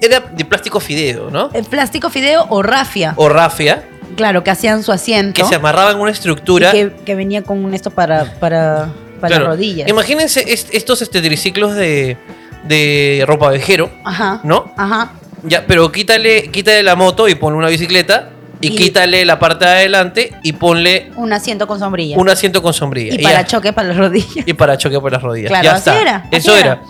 [0.00, 1.50] Era de plástico fideo, ¿no?
[1.52, 3.12] El plástico fideo o rafia.
[3.16, 3.84] O rafia.
[4.16, 5.42] Claro, que hacían su asiento.
[5.42, 6.70] que se amarraba en una estructura.
[6.72, 9.46] que, que venía con esto para, para, para Claro.
[9.52, 9.88] rodillas.
[9.88, 12.16] Imagínense est- estos este, triciclos de,
[12.64, 14.40] de ropa vejero, Ajá.
[14.44, 14.72] ¿no?
[14.76, 15.12] Ajá.
[15.42, 18.30] Ya, pero quítale, quítale la moto y ponle una bicicleta.
[18.64, 22.16] Y, Y- quítale la parte de adelante y ponle Un asiento con sombrilla.
[22.18, 23.14] un asiento con sombrilla.
[23.14, 23.46] y para ya.
[23.46, 24.46] choque para las rodillas.
[24.46, 25.48] y para choque por las rodillas.
[25.50, 26.00] Claro, ya así está.
[26.00, 26.60] era, así Eso era.
[26.72, 26.82] era.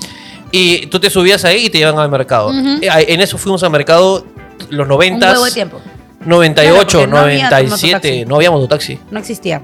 [0.53, 2.53] Y tú te subías ahí y te llevan al mercado.
[2.55, 4.25] Eh, En eso fuimos al mercado
[4.71, 5.81] los 90, Un huevo de tiempo.
[6.25, 8.25] 98, Claro, porque no había 97, mototaxi.
[8.27, 8.99] no había mototaxi.
[9.11, 9.61] No existía.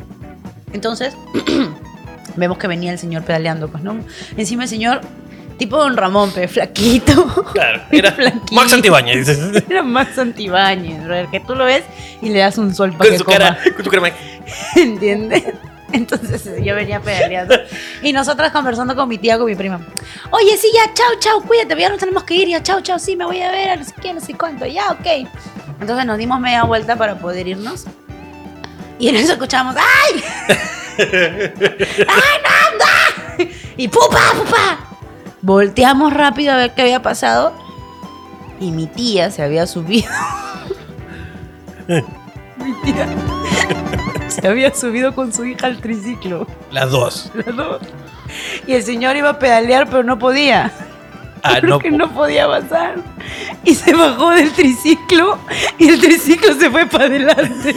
[0.73, 1.15] Entonces,
[2.37, 3.97] vemos que venía el señor pedaleando, pues, ¿no?
[4.37, 5.01] Encima el señor,
[5.61, 7.45] tipo Don Ramón, pe, flaquito.
[7.53, 8.55] Claro, era Flaquito.
[8.55, 9.29] Max Antibáñez.
[9.69, 11.85] Era Max Antibáñez, brother, que tú lo ves
[12.23, 13.39] y le das un sol para Con que su coma.
[13.39, 14.09] cara, con su crema.
[14.77, 15.45] ¿Entiendes?
[15.93, 17.55] Entonces yo venía pedaleando.
[18.03, 19.81] Y nosotras conversando con mi tía, con mi prima.
[20.31, 23.15] Oye, sí, ya, chao, chao, cuídate, ya nos tenemos que ir, ya, chao, chao, sí,
[23.17, 25.29] me voy a ver, a no sé qué, no sé cuánto, ya, ok.
[25.81, 27.85] Entonces nos dimos media vuelta para poder irnos.
[28.99, 30.23] Y en eso escuchamos, ¡ay!
[30.99, 33.51] ¡Ay, no, no!
[33.77, 34.90] Y ¡pupa, pupa!
[35.43, 37.53] Volteamos rápido a ver qué había pasado.
[38.61, 40.11] Y mi tía se había subido.
[41.89, 43.09] mi tía
[44.29, 46.47] se había subido con su hija al triciclo.
[46.71, 47.31] Las dos.
[47.35, 47.81] Las dos.
[48.67, 50.73] Y el señor iba a pedalear, pero no podía.
[51.43, 51.77] Ah, no.
[51.77, 52.97] Porque no podía avanzar.
[53.65, 55.39] Y se bajó del triciclo
[55.79, 57.75] y el triciclo se fue para adelante.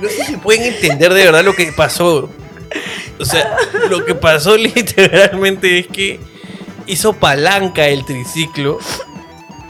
[0.00, 2.30] No sé si pueden entender de verdad lo que pasó.
[3.18, 3.56] O sea,
[3.90, 6.20] lo que pasó literalmente es que
[6.86, 8.78] hizo palanca el triciclo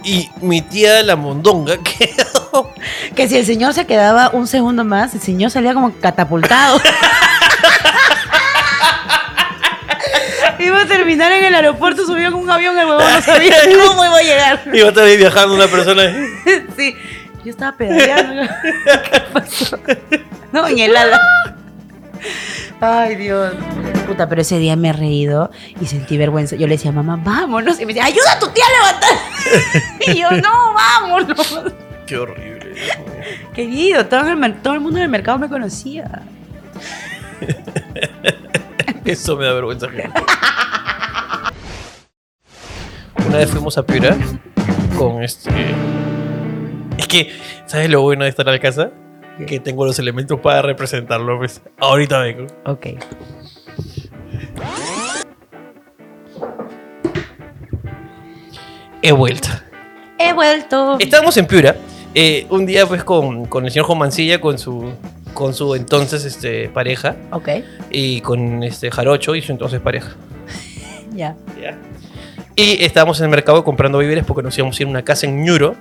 [0.05, 2.73] y mi tía la mondonga quedó.
[3.15, 6.81] Que si el señor se quedaba un segundo más, el señor salía como catapultado.
[10.59, 13.55] Iba a terminar en el aeropuerto, subió con un avión, el huevón no sabía
[13.87, 14.61] cómo iba a llegar.
[14.73, 16.13] Iba a estar ahí viajando una persona.
[16.77, 16.97] Sí,
[17.45, 18.43] yo estaba pedaleando.
[19.13, 19.79] ¿Qué pasó?
[20.51, 21.21] No, en el ala.
[22.81, 23.55] Ay, Dios.
[24.07, 26.57] Puta, pero ese día me he reído y sentí vergüenza.
[26.57, 27.81] Yo le decía, mamá, vámonos.
[27.81, 29.11] Y me decía, ayuda a tu tía a levantar.
[30.07, 31.65] Y yo, no, vámonos.
[32.07, 32.75] Qué horrible.
[33.55, 36.23] Querido, todo el, todo el mundo en el mercado me conocía.
[39.05, 39.87] Eso me da vergüenza.
[43.27, 44.17] Una vez fuimos a Piura
[44.97, 45.51] con este.
[46.97, 47.33] Es que,
[47.67, 48.91] ¿sabes lo bueno de estar a la casa?
[49.47, 51.39] Que tengo los elementos para representarlo.
[51.39, 51.61] Pues.
[51.79, 52.47] Ahorita vengo.
[52.65, 52.87] Ok.
[59.03, 59.49] He vuelto.
[60.19, 60.97] He vuelto.
[60.99, 61.77] Estábamos en Piura.
[62.15, 64.93] eh, un día, pues, con, con el señor Juan Mancilla, con su,
[65.35, 67.49] con su entonces este, pareja, Ok,
[67.91, 70.11] y con este Jarocho y su entonces pareja.
[71.15, 71.37] ya.
[71.61, 71.79] Ya.
[72.57, 75.27] Y estábamos en el mercado comprando víveres porque nos íbamos a ir a una casa
[75.27, 75.77] en Ñuro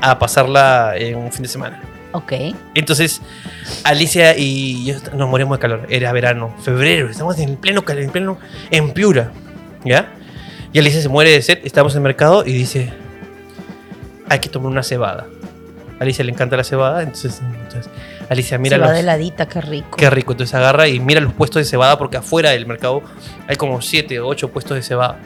[0.00, 1.80] a pasarla en un fin de semana.
[2.16, 2.32] Ok.
[2.74, 3.20] Entonces,
[3.84, 5.86] Alicia y yo nos morimos de calor.
[5.90, 8.38] Era verano, febrero, estamos en pleno calor, en pleno,
[8.70, 9.30] en Piura.
[9.84, 10.12] ¿Ya?
[10.72, 12.92] Y Alicia se muere de sed, estamos en el mercado y dice,
[14.28, 15.26] hay que tomar una cebada.
[15.98, 17.90] A Alicia le encanta la cebada, entonces, entonces
[18.28, 19.96] Alicia mira va los- de ladita, qué rico.
[19.96, 20.32] Qué rico.
[20.32, 23.02] Entonces agarra y mira los puestos de cebada porque afuera del mercado
[23.46, 25.18] hay como 7 o 8 puestos de cebada.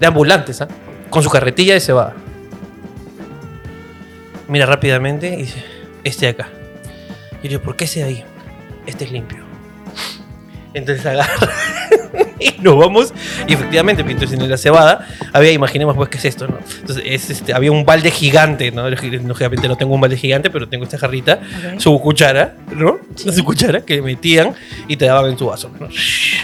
[0.00, 0.68] De ambulantes, ¿ah?
[1.10, 2.14] Con su carretilla de cebada.
[4.48, 5.62] Mira rápidamente y dice,
[6.08, 6.48] este de acá.
[7.42, 8.24] Y yo ¿por qué ese de ahí?
[8.86, 9.44] Este es limpio.
[10.74, 11.34] Entonces agarra
[12.40, 13.12] y nos vamos.
[13.46, 16.58] Y efectivamente, entonces en la cebada había, imaginemos pues qué es esto, ¿no?
[16.80, 18.88] Entonces es, este, había un balde gigante, ¿no?
[18.88, 21.40] Lógicamente no tengo un balde gigante, pero tengo esta jarrita
[21.78, 22.98] su cuchara, ¿no?
[23.16, 23.32] Sí.
[23.32, 24.54] Su cuchara que metían
[24.86, 25.88] y te daban en tu vaso, ¿no?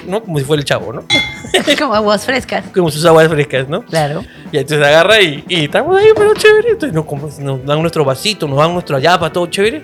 [0.06, 0.22] ¿no?
[0.22, 1.04] Como si fuera el chavo, ¿no?
[1.78, 2.64] Como aguas frescas.
[2.74, 3.82] Como sus aguas frescas, ¿no?
[3.84, 4.24] Claro.
[4.52, 6.70] Y entonces agarra y, y estamos ahí, pero chévere.
[6.70, 9.82] Entonces nos, como- nos dan nuestro vasito, nos dan nuestra yapa, todo chévere.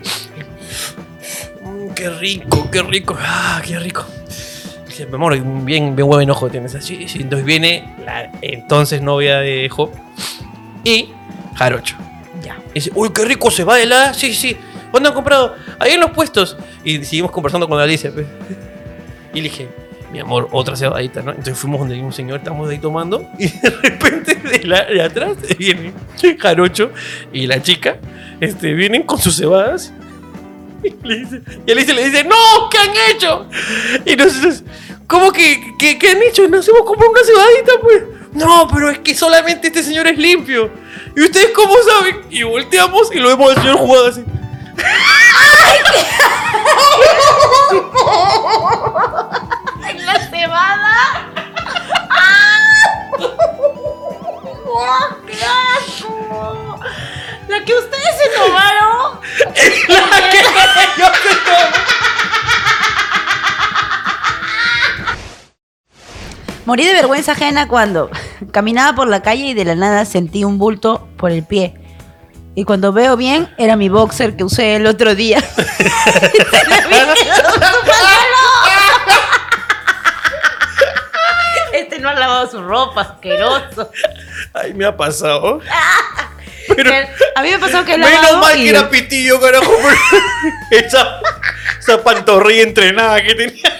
[1.62, 4.04] Mm, qué rico, qué rico, ah, qué rico.
[4.90, 7.06] Dice, mi amor, bien, bien buen ojo tienes así.
[7.06, 7.22] sí.
[7.22, 9.90] Entonces viene la entonces novia de Job
[10.82, 11.10] y
[11.54, 11.96] Jarocho.
[12.42, 12.58] Ya.
[12.70, 14.12] Y dice, uy, qué rico se va de la.
[14.12, 14.56] Sí, sí.
[14.92, 15.54] ¿Dónde han comprado?
[15.78, 16.56] Ahí en los puestos.
[16.84, 18.10] Y seguimos conversando con Alicia.
[18.12, 18.26] pues.
[19.32, 19.68] Y le dije,
[20.12, 21.30] mi amor, otra cebadita, ¿no?
[21.30, 23.24] Entonces fuimos donde un señor, estamos ahí tomando.
[23.38, 25.92] Y de repente de, la, de atrás viene
[26.36, 26.90] Jarocho
[27.32, 27.98] y la chica.
[28.40, 29.92] Este, vienen con sus cebadas.
[30.82, 31.16] Y, le
[31.74, 32.68] dice, le dice, ¡No!
[32.70, 33.46] ¿Qué han hecho?
[34.04, 34.64] Y nosotros,
[35.06, 36.48] ¿cómo que, que, han hecho?
[36.48, 38.02] Nos hemos comprado una cebadita, pues.
[38.32, 40.70] No, pero es que solamente este señor es limpio.
[41.16, 42.22] ¿Y ustedes cómo saben?
[42.30, 44.24] Y volteamos y lo vemos al señor jugado así.
[49.88, 51.28] ¡En la cebada!
[52.10, 53.10] ¡Ah!
[55.26, 56.78] ¡Qué asco!
[57.50, 59.18] La que ustedes se tomaron.
[59.56, 60.38] Es la que
[61.00, 61.30] yo se.
[66.64, 68.08] Morí de vergüenza ajena cuando
[68.52, 71.74] caminaba por la calle y de la nada sentí un bulto por el pie.
[72.54, 75.38] Y cuando veo bien, era mi boxer que usé el otro día.
[81.72, 83.90] este no ha lavado su ropa, asqueroso.
[84.54, 85.60] Ay, me ha pasado.
[86.76, 86.90] Pero
[87.34, 89.72] a mí me pasó que he menos lavado mal y- que era pitillo, carajo.
[90.70, 91.20] pero esa,
[91.78, 93.78] esa pantorrilla entrenada que tenía.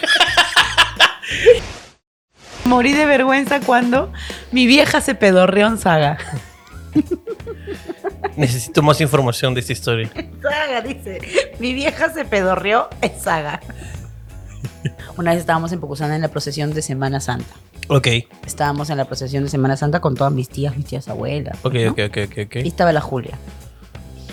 [2.65, 4.11] morí de vergüenza cuando
[4.51, 6.17] mi vieja se pedorreó en saga.
[8.35, 10.09] Necesito más información de esta historia.
[10.41, 11.19] Saga, dice.
[11.59, 13.59] Mi vieja se pedorreó en saga.
[15.17, 17.53] Una vez estábamos en Pocusana en la procesión de Semana Santa.
[17.87, 18.07] Ok,
[18.45, 21.57] Estábamos en la procesión de Semana Santa con todas mis tías, mis tías abuelas.
[21.63, 21.91] ok, ¿no?
[21.91, 22.37] ok, ok, ok.
[22.45, 22.55] ok.
[22.63, 23.37] Y estaba la Julia.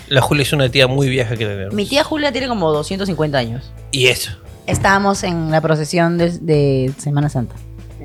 [0.07, 1.73] La Julia es una tía muy vieja que tenemos.
[1.73, 3.71] Mi tía Julia tiene como 250 años.
[3.91, 4.31] Y eso.
[4.65, 7.55] Estábamos en la procesión de, de Semana Santa.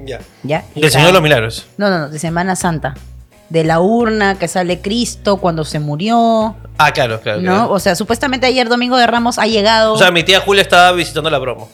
[0.05, 0.21] Ya.
[0.43, 0.65] ¿Ya?
[0.75, 1.67] Y Del Señor de los Milagros.
[1.79, 2.95] No, no, no, de Semana Santa.
[3.49, 6.57] De la urna que sale Cristo cuando se murió.
[6.79, 7.41] Ah, claro, claro.
[7.41, 7.53] ¿No?
[7.53, 7.71] claro.
[7.73, 9.93] O sea, supuestamente ayer Domingo de Ramos ha llegado.
[9.95, 11.69] O sea, mi tía Julia estaba visitando la promo.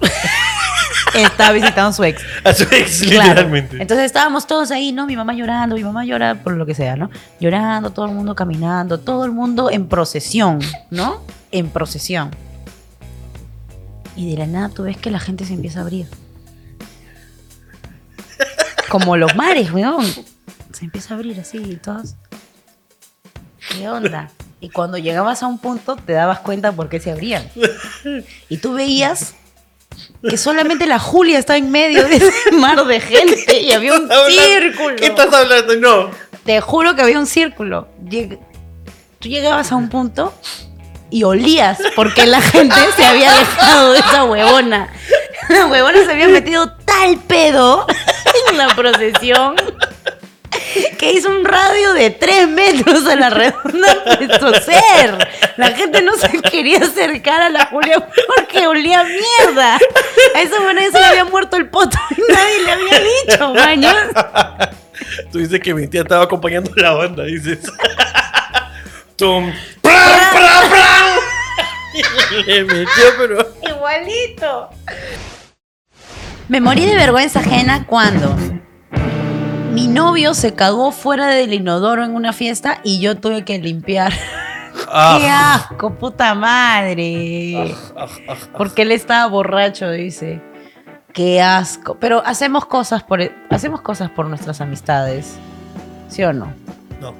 [1.14, 2.22] está visitando a su ex.
[2.44, 3.28] A su ex, Claro.
[3.28, 3.76] literalmente.
[3.80, 5.06] Entonces estábamos todos ahí, ¿no?
[5.06, 7.10] Mi mamá llorando, mi mamá llora por lo que sea, ¿no?
[7.40, 11.22] Llorando, todo el mundo caminando, todo el mundo en procesión, ¿no?
[11.50, 12.30] En procesión.
[14.16, 16.06] Y de la nada tú ves que la gente se empieza a abrir.
[18.88, 20.04] Como los mares, weón.
[20.72, 22.14] Se empieza a abrir así y todos.
[23.70, 24.30] ¿Qué onda?
[24.60, 27.44] Y cuando llegabas a un punto te dabas cuenta por qué se abrían.
[28.48, 29.34] Y tú veías
[30.28, 34.08] que solamente la Julia estaba en medio de ese mar de gente y había un
[34.28, 34.96] círculo.
[34.96, 35.76] ¿Qué estás hablando?
[35.76, 36.10] No.
[36.44, 37.88] Te juro que había un círculo.
[38.04, 38.38] Lleg-
[39.18, 40.32] Tú llegabas a un punto
[41.10, 44.92] y olías porque la gente se había alejado de esa huevona.
[45.48, 47.86] La huevona se había metido tal pedo
[48.50, 49.56] en la procesión
[50.98, 55.28] que hizo un radio de 3 metros a la redonda de su ser.
[55.56, 59.76] La gente no se quería acercar a la Julia porque olía mierda.
[60.34, 63.94] A esa ya se le había muerto el poto y nadie le había dicho, maños.
[65.32, 67.58] Tú dices que mi tía estaba acompañando la banda, dices.
[69.16, 69.52] Tum.
[69.82, 71.18] ¡Pram, pram, pram!
[72.46, 73.54] Le metió, pero.
[73.62, 74.70] Igualito.
[76.48, 78.36] Me morí de vergüenza ajena cuando
[79.78, 84.12] mi novio se cagó fuera del inodoro en una fiesta y yo tuve que limpiar.
[84.74, 87.74] ¡Qué Ah, asco, puta madre!
[88.56, 90.40] Porque él estaba borracho, dice.
[91.12, 91.96] ¡Qué asco!
[92.00, 93.20] Pero hacemos cosas por,
[93.50, 95.36] hacemos cosas por nuestras amistades.
[96.08, 96.52] ¿Sí o no?
[97.00, 97.14] No.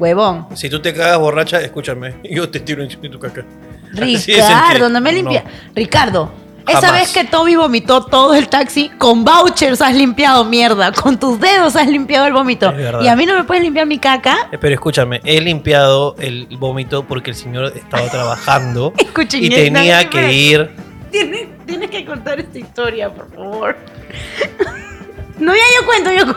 [0.00, 0.48] Huevón.
[0.54, 2.16] Si tú te cagas borracha, escúchame.
[2.28, 3.44] Yo te tiro en tu caca.
[3.92, 5.44] Ricardo, no me limpia.
[5.76, 6.32] Ricardo,
[6.68, 10.92] esa vez que Toby vomitó todo el taxi, con vouchers has limpiado mierda.
[10.92, 12.72] Con tus dedos has limpiado el vómito.
[13.02, 14.48] Y a mí no me puedes limpiar mi caca.
[14.52, 20.04] Eh, Pero escúchame, he limpiado el vómito porque el señor estaba trabajando Escuchen, y tenía
[20.04, 20.70] no, que ir.
[21.10, 23.76] Tienes, tienes que contar esta historia, por favor.
[25.38, 26.34] No, ya yo cuento, yo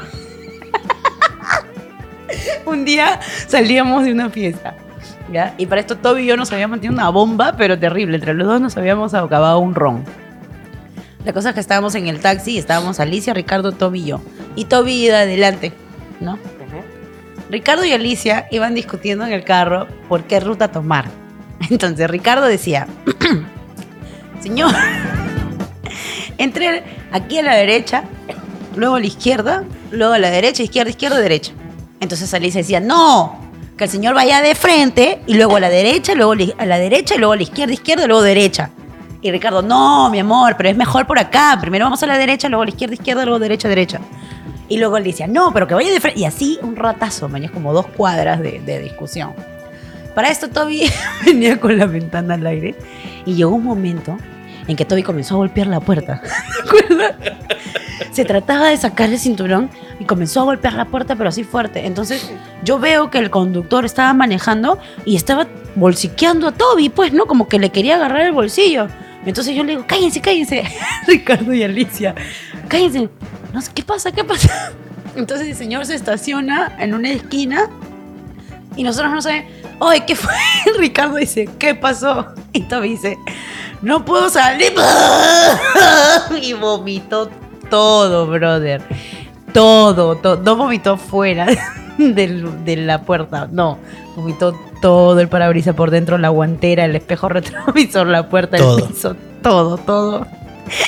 [2.72, 4.76] Un día salíamos de una fiesta.
[5.32, 5.54] ¿ya?
[5.58, 8.18] Y para esto Toby y yo nos habíamos metido una bomba, pero terrible.
[8.18, 10.04] Entre los dos nos habíamos acabado un ron.
[11.26, 14.22] La cosa es que estábamos en el taxi y estábamos Alicia, Ricardo, Toby y yo.
[14.56, 15.72] Y Toby iba adelante,
[16.20, 16.40] ¿no?
[17.52, 21.06] Ricardo y Alicia iban discutiendo en el carro por qué ruta tomar.
[21.70, 22.88] Entonces Ricardo decía,
[24.42, 24.72] señor,
[26.38, 28.06] entre aquí a la derecha,
[28.76, 31.52] luego a la izquierda, luego a la derecha, izquierda, izquierda, derecha.
[32.00, 33.38] Entonces Alicia decía, no,
[33.78, 37.16] que el señor vaya de frente y luego a la derecha, luego a la derecha
[37.16, 38.72] y luego a la izquierda, izquierda, luego derecha.
[39.22, 41.58] Y Ricardo, no, mi amor, pero es mejor por acá.
[41.62, 44.00] Primero vamos a la derecha, luego a la izquierda, izquierda, luego derecha, derecha.
[44.68, 46.20] Y luego él decía, no, pero que vaya de frente.
[46.20, 49.34] Y así un ratazo, mañana como dos cuadras de, de discusión.
[50.16, 50.92] Para esto Toby
[51.26, 52.76] venía con la ventana al aire
[53.26, 54.18] y llegó un momento
[54.68, 56.22] en que Toby comenzó a golpear la puerta.
[58.12, 59.70] Se trataba de sacar el cinturón
[60.00, 61.86] y comenzó a golpear la puerta, pero así fuerte.
[61.86, 62.32] Entonces
[62.64, 67.26] yo veo que el conductor estaba manejando y estaba bolsiqueando a Toby, pues, ¿no?
[67.26, 68.88] Como que le quería agarrar el bolsillo.
[69.26, 70.64] Entonces yo le digo, cállense, cállense.
[71.08, 72.16] Ricardo y Alicia,
[72.68, 73.10] cállense.
[73.54, 74.12] No sé, ¿qué pasa?
[74.12, 74.72] ¿Qué pasa?
[75.16, 77.70] Entonces el señor se estaciona en una esquina
[78.76, 80.34] y nosotros no sabemos, oye, ¿qué fue?
[80.80, 82.28] Ricardo dice, ¿qué pasó?
[82.54, 83.18] Y Toby dice,
[83.82, 84.74] no puedo salir.
[86.42, 87.30] Y vomitó
[87.70, 88.82] todo, brother.
[89.54, 90.38] Todo, todo.
[90.38, 91.48] No vomitó fuera
[91.98, 93.78] de la puerta, no.
[94.16, 98.78] Vomitó todo el parabrisas por dentro, la guantera, el espejo retrovisor, la puerta, Todo.
[98.80, 100.28] el piso, todo, todo.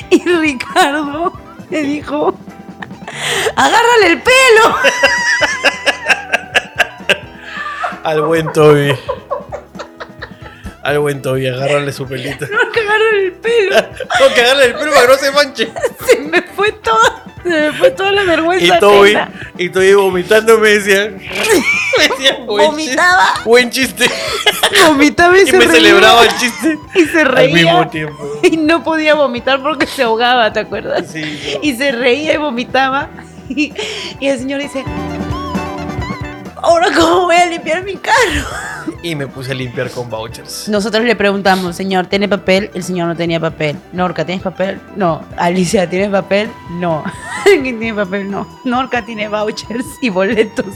[0.09, 1.33] Y Ricardo
[1.69, 2.33] me dijo,
[3.55, 4.75] Agárrale el pelo.
[8.03, 8.93] Al buen Toby.
[10.83, 12.45] Al buen Toby, agarrarle su pelito.
[12.47, 13.75] No, que agárrale el pelo.
[14.17, 15.71] Tengo que agarrarle el pelo para que no se manche.
[16.05, 16.99] Se me fue todo.
[17.43, 18.77] Se me fue toda la vergüenza.
[18.77, 19.31] Y Toby, ajena.
[19.57, 21.11] y Toby vomitando me decía.
[22.45, 23.33] Vomitaba.
[23.45, 24.09] Buen chiste.
[24.87, 25.71] Vomitaba y, Y se me reía.
[25.73, 26.77] celebraba el chiste.
[26.95, 27.57] Y se reía.
[27.57, 28.29] Al mismo tiempo.
[28.43, 31.05] Y no podía vomitar porque se ahogaba, ¿te acuerdas?
[31.11, 31.59] Sí, no.
[31.61, 33.09] Y se reía y vomitaba.
[33.49, 33.73] Y,
[34.19, 34.83] y el señor dice,
[36.63, 38.47] ¿ahora cómo voy a limpiar mi carro?
[39.03, 40.67] Y me puse a limpiar con vouchers.
[40.69, 42.71] Nosotros le preguntamos, señor, ¿tiene papel?
[42.73, 43.77] El señor no tenía papel.
[43.91, 44.79] Norca, ¿tienes papel?
[44.95, 45.21] No.
[45.37, 46.49] Alicia, ¿tienes papel?
[46.71, 47.03] No.
[47.43, 48.31] ¿Quién tiene papel?
[48.31, 48.47] No.
[48.63, 50.65] Norca tiene vouchers y boletos.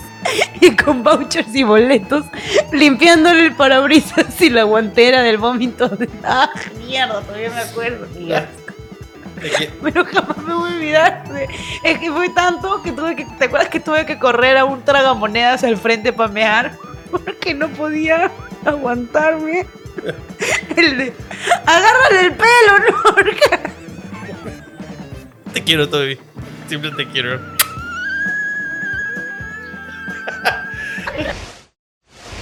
[0.59, 2.25] Y con vouchers y boletos,
[2.73, 5.89] limpiándole el parabrisas y la guantera del vómito.
[6.25, 6.49] ¡Ah,
[6.85, 7.21] mierda!
[7.21, 8.07] Todavía me acuerdo.
[8.35, 8.66] Asco.
[9.41, 11.27] Es que- Pero jamás me voy a olvidar.
[11.29, 11.47] de-
[11.83, 13.25] Es que fue tanto que tuve que.
[13.25, 16.71] ¿Te acuerdas que tuve que correr a un tragamonedas al frente para mear?
[17.11, 18.31] Porque no podía
[18.65, 19.65] aguantarme.
[20.75, 21.13] El de.
[21.65, 23.59] ¡Agárrale el pelo, Norca!
[25.53, 26.19] Te quiero, Toby.
[26.67, 27.39] Siempre te quiero.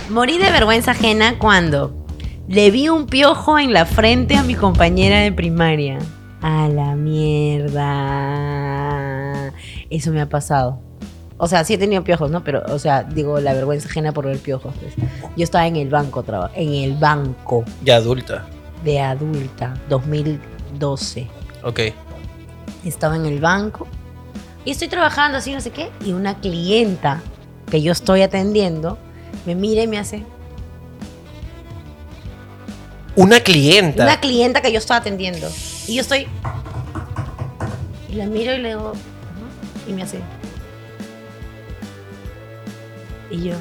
[0.09, 2.05] Morí de vergüenza ajena cuando
[2.47, 5.97] le vi un piojo en la frente a mi compañera de primaria.
[6.47, 6.95] A la
[8.55, 9.51] mierda.
[9.89, 10.79] Eso me ha pasado.
[11.37, 12.43] O sea, sí he tenido piojos, ¿no?
[12.43, 14.73] Pero, o sea, digo, la vergüenza ajena por ver piojos.
[14.79, 14.93] pues.
[15.35, 18.45] Yo estaba en el banco, traba- en el banco Ya adulta.
[18.83, 21.27] de adulta, 2012.
[21.63, 21.79] Ok.
[22.85, 23.87] Estaba en el banco
[24.63, 27.21] y estoy trabajando así, no sé qué, y una clienta
[27.71, 28.97] que yo estoy atendiendo
[29.47, 30.23] me mira y me hace,
[33.15, 34.03] Una clienta.
[34.03, 35.49] Una clienta que yo estaba atendiendo.
[35.87, 36.27] Y yo estoy.
[38.09, 38.93] Y la miro y le digo.
[39.87, 40.19] Y me hace.
[43.31, 43.55] Y yo.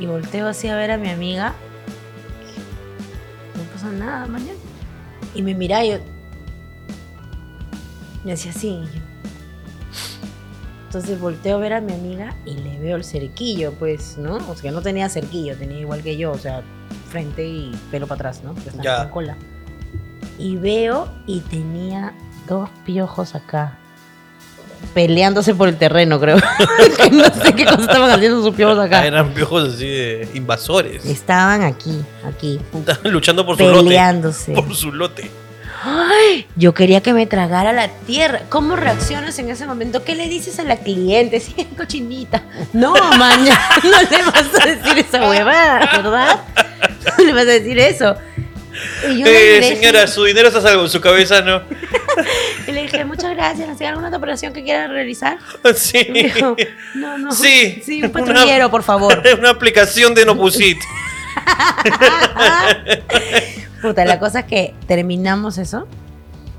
[0.00, 1.54] Y volteo así a ver a mi amiga.
[3.56, 4.58] No pasa nada, mañana.
[5.34, 5.98] Y me mira y yo.
[8.24, 8.68] Me hacía así.
[8.68, 9.00] y yo,
[10.86, 14.38] Entonces volteo a ver a mi amiga y le veo el cerquillo, pues, ¿no?
[14.48, 16.62] O sea, no tenía cerquillo, tenía igual que yo, o sea,
[17.08, 18.54] frente y pelo para atrás, ¿no?
[18.54, 18.98] Que Ya.
[19.04, 19.36] con cola.
[20.38, 22.12] Y veo y tenía
[22.46, 23.78] dos piojos acá.
[24.94, 26.36] Peleándose por el terreno, creo.
[26.96, 29.06] Que no sé qué cosa estaban haciendo sus piojos Ah, acá.
[29.06, 31.04] eran piojos así de invasores.
[31.04, 33.84] Estaban aquí, aquí, Estaban luchando por su lote.
[33.84, 34.52] peleándose.
[34.52, 35.30] Por su lote.
[35.84, 38.42] Ay, yo quería que me tragara la tierra.
[38.48, 40.02] ¿Cómo reaccionas en ese momento?
[40.04, 41.40] ¿Qué le dices a la cliente?
[41.48, 42.42] Sí, cochinita.
[42.72, 46.40] No, maña, no le vas a decir esa huevada, ¿verdad?
[47.24, 48.16] Le vas a decir eso.
[49.10, 51.62] Y yo Eh, dije- señora, su dinero está salvo en su cabeza, ¿no?
[52.66, 53.80] y le dije, muchas gracias.
[53.80, 55.38] ¿Hay alguna otra operación que quiera realizar?
[55.74, 56.04] Sí.
[56.08, 56.56] Y me dijo,
[56.94, 57.32] no, no.
[57.32, 57.82] Sí.
[57.84, 59.20] Sí, un patrullero, por favor.
[59.38, 60.78] Una aplicación de Nopusit.
[63.82, 65.86] Puta, la cosa es que terminamos eso.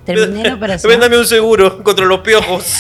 [0.06, 0.90] Terminé la operación.
[0.90, 2.80] Véndame un seguro contra los piojos.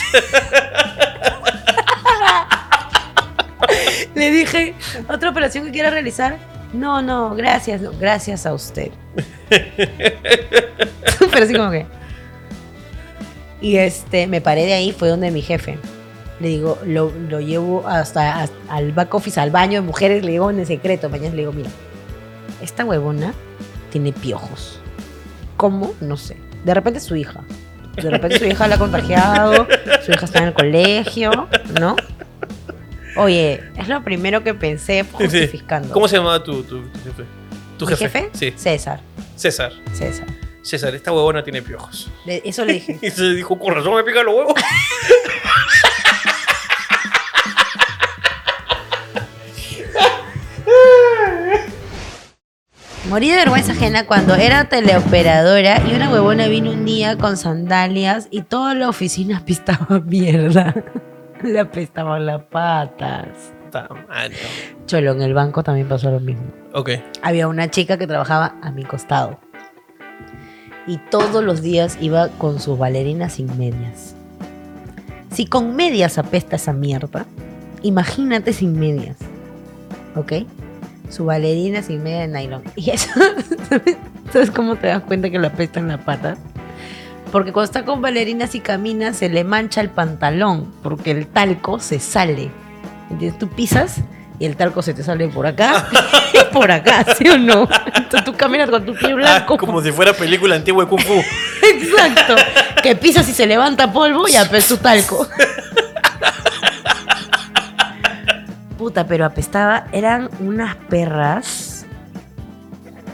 [4.16, 4.74] Le dije,
[5.08, 6.38] ¿otra operación que quiera realizar?
[6.74, 8.92] No, no, gracias, no, gracias a usted.
[9.50, 11.86] Pero así como que.
[13.62, 15.78] Y este, me paré de ahí, fue donde mi jefe.
[16.40, 20.32] Le digo, lo, lo llevo hasta, hasta al back office, al baño de mujeres, le
[20.32, 21.10] digo en el secreto.
[21.10, 21.70] Mañana le digo, mira,
[22.62, 23.34] esta huevona
[23.92, 24.80] tiene piojos.
[25.58, 25.94] ¿Cómo?
[26.00, 26.38] No sé.
[26.64, 27.42] De repente su hija.
[27.96, 29.68] De repente su hija la ha contagiado,
[30.06, 31.50] su hija está en el colegio,
[31.80, 31.98] ¿no?
[33.20, 35.94] Oye, es lo primero que pensé justificando.
[35.94, 37.26] ¿Cómo se llamaba tu, tu, tu jefe?
[37.78, 38.30] ¿Tu ¿Mi jefe?
[38.34, 38.54] Sí.
[38.56, 39.02] César.
[39.36, 39.74] César.
[39.92, 40.26] César.
[40.62, 42.10] César, esta huevona tiene piojos.
[42.26, 42.98] Eso le dije.
[43.06, 44.54] Y se dijo, con razón me pican los huevos.
[53.10, 58.28] Morí de vergüenza ajena cuando era teleoperadora y una huevona vino un día con sandalias
[58.30, 60.74] y toda la oficina apestaba mierda.
[61.44, 63.28] Le apestaban las patas.
[63.66, 64.32] Está mal.
[64.86, 66.44] Cholo, en el banco también pasó lo mismo.
[66.74, 66.92] Ok.
[67.22, 69.40] Había una chica que trabajaba a mi costado.
[70.88, 74.16] Y todos los días iba con sus bailarinas sin medias.
[75.32, 77.26] Si con medias apesta esa mierda,
[77.84, 79.18] imagínate sin medias.
[80.16, 80.34] ¿Ok?
[81.10, 82.64] Su bailarina sin media de nylon.
[82.76, 83.10] Y eso,
[83.70, 83.98] ¿sabes,
[84.34, 86.40] ¿sabes cómo te das cuenta que le apestan las patas?
[87.32, 91.80] Porque cuando está con bailarinas y camina, se le mancha el pantalón, porque el talco
[91.80, 92.50] se sale.
[93.12, 93.38] ¿Entiendes?
[93.40, 93.98] Tú pisas
[94.40, 95.88] y el talco se te sale por acá
[96.34, 97.68] y por acá, ¿sí o no?
[97.96, 99.58] Entonces tú caminas con tu pie Ah, blanco.
[99.58, 101.14] como si fuera película antigua de Kung Fu.
[101.64, 102.36] Exacto.
[102.82, 105.28] que pisas y se levanta polvo, ya, pues tu talco.
[108.78, 111.86] Puta, pero apestaba, eran unas perras,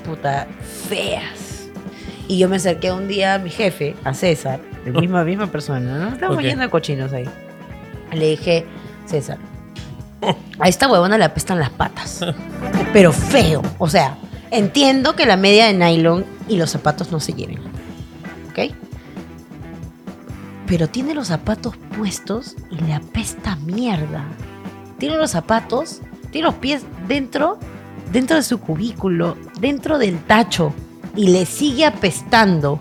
[0.05, 0.45] puta,
[0.87, 1.44] feas.
[2.27, 5.97] Y yo me acerqué un día a mi jefe, a César, la misma, misma persona,
[5.97, 6.07] ¿no?
[6.13, 6.43] Estábamos Ok.
[6.43, 7.25] yendo de cochinos ahí.
[8.11, 8.65] Le dije,
[9.05, 9.37] César,
[10.59, 12.25] a esta huevona le apestan las patas.
[12.93, 13.61] Pero feo.
[13.77, 14.17] O sea,
[14.51, 17.59] entiendo que la media de nylon y los zapatos no se lleven.
[18.49, 18.73] ¿Ok?
[20.67, 24.23] Pero tiene los zapatos puestos y le apesta mierda.
[24.97, 26.01] Tiene los zapatos,
[26.31, 27.59] tiene los pies dentro,
[28.11, 30.73] dentro de su cubículo, dentro del tacho
[31.15, 32.79] y le sigue apestando.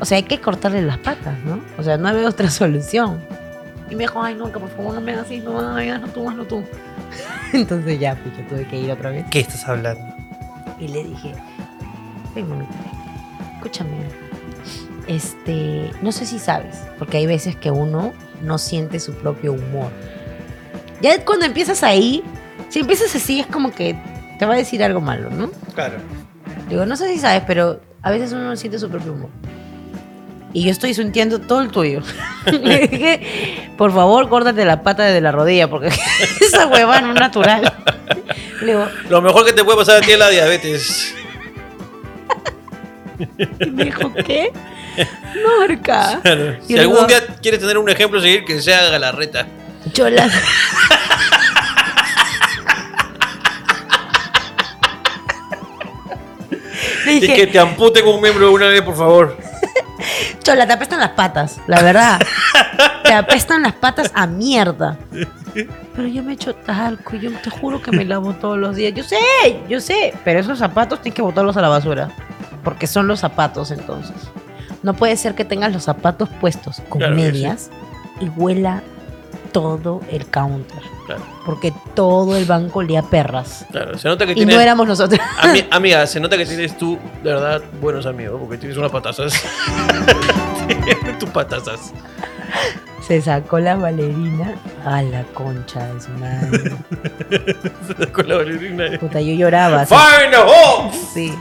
[0.00, 1.60] O sea, hay que cortarle las patas, ¿no?
[1.78, 3.22] O sea, no hay otra solución.
[3.90, 6.08] Y me dijo, ay, no, que por favor no me hagas así, no, no, hazlo
[6.08, 6.64] tú, hazlo tú.
[7.52, 9.24] Entonces ya, pues yo tuve que ir otra vez.
[9.30, 10.04] ¿Qué estás hablando?
[10.80, 11.34] Y le dije,
[12.34, 12.72] ven, mamita,
[13.56, 13.90] escúchame.
[15.06, 19.90] Este, no sé si sabes, porque hay veces que uno no siente su propio humor.
[21.00, 22.22] Ya cuando empiezas ahí,
[22.70, 23.94] si empiezas así es como que
[24.38, 25.50] te va a decir algo malo, ¿no?
[25.74, 25.98] Claro.
[26.74, 29.30] Digo, no sé si sabes, pero a veces uno no siente su propio humor.
[30.52, 32.00] Y yo estoy sintiendo todo el tuyo.
[32.46, 35.88] Le dije, por favor, córtate la pata de la rodilla, porque
[36.40, 37.72] esa hueva no es natural.
[38.60, 41.14] Le digo, Lo mejor que te puede pasar a ti es la diabetes.
[43.60, 44.50] y me dijo, ¿qué?
[45.42, 46.20] No, Arca.
[46.22, 46.56] Claro.
[46.64, 49.46] Y Si algún digo- día quieres tener un ejemplo a seguir, que sea Galarreta.
[49.92, 50.28] Yo la...
[57.22, 59.36] Y que te amputen un miembro una vez, por favor.
[60.42, 62.20] Chola, te apestan las patas, la verdad.
[63.04, 64.98] te apestan las patas a mierda.
[65.54, 68.92] Pero yo me echo talco, yo te juro que me lavo todos los días.
[68.94, 69.16] Yo sé,
[69.68, 72.08] yo sé, pero esos zapatos tienes que botarlos a la basura.
[72.62, 74.16] Porque son los zapatos entonces.
[74.82, 77.70] No puede ser que tengas los zapatos puestos con Claro medias
[78.20, 78.82] y huela
[79.54, 80.82] todo el counter.
[81.06, 83.64] Claro, Porque todo el banco olía perras.
[83.70, 83.96] claro.
[83.96, 84.54] Se nota que Y tienes.
[84.56, 85.20] no éramos nosotros.
[85.40, 89.32] Ami- amiga, se nota que tienes tú, de verdad, buenos amigos, porque tienes unas patazas.
[90.66, 91.92] Tienes tus patazas.
[93.06, 96.72] Se sacó la bailarina a la concha de su madre.
[98.12, 98.98] Con la bailarina.
[98.98, 99.84] Puta, yo lloraba.
[99.86, 100.90] ¡Fire the hole!
[101.12, 101.32] Sí.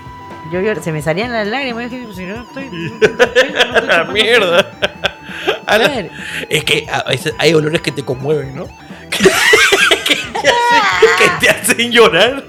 [0.52, 1.90] Yo llor- se me salían las lágrimas.
[1.90, 2.66] Yo dije, si no estoy.
[2.66, 4.72] no estoy- no estoy ¡La chupando mierda!
[5.66, 6.12] A la- ver.
[6.50, 8.68] Es que a veces hay olores que te conmueven, ¿no?
[9.10, 12.44] que, te hacen, que te hacen llorar.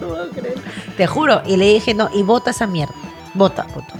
[0.00, 0.54] No puedo creer.
[0.96, 1.42] Te juro.
[1.46, 2.94] Y le dije, no, y bota esa mierda.
[3.34, 3.94] Bota, bota.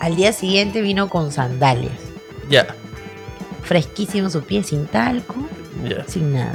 [0.00, 1.92] Al día siguiente vino con sandalias.
[2.48, 2.66] Ya,
[3.64, 5.34] Fresquísimo su pie, sin talco,
[5.82, 6.04] ya.
[6.06, 6.52] sin nada.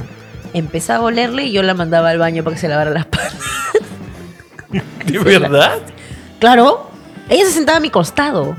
[0.53, 3.35] Empezaba a olerle y yo la mandaba al baño para que se lavara las patas.
[5.05, 5.79] ¿De verdad?
[6.39, 6.89] Claro,
[7.27, 8.55] ella se sentaba a mi costado.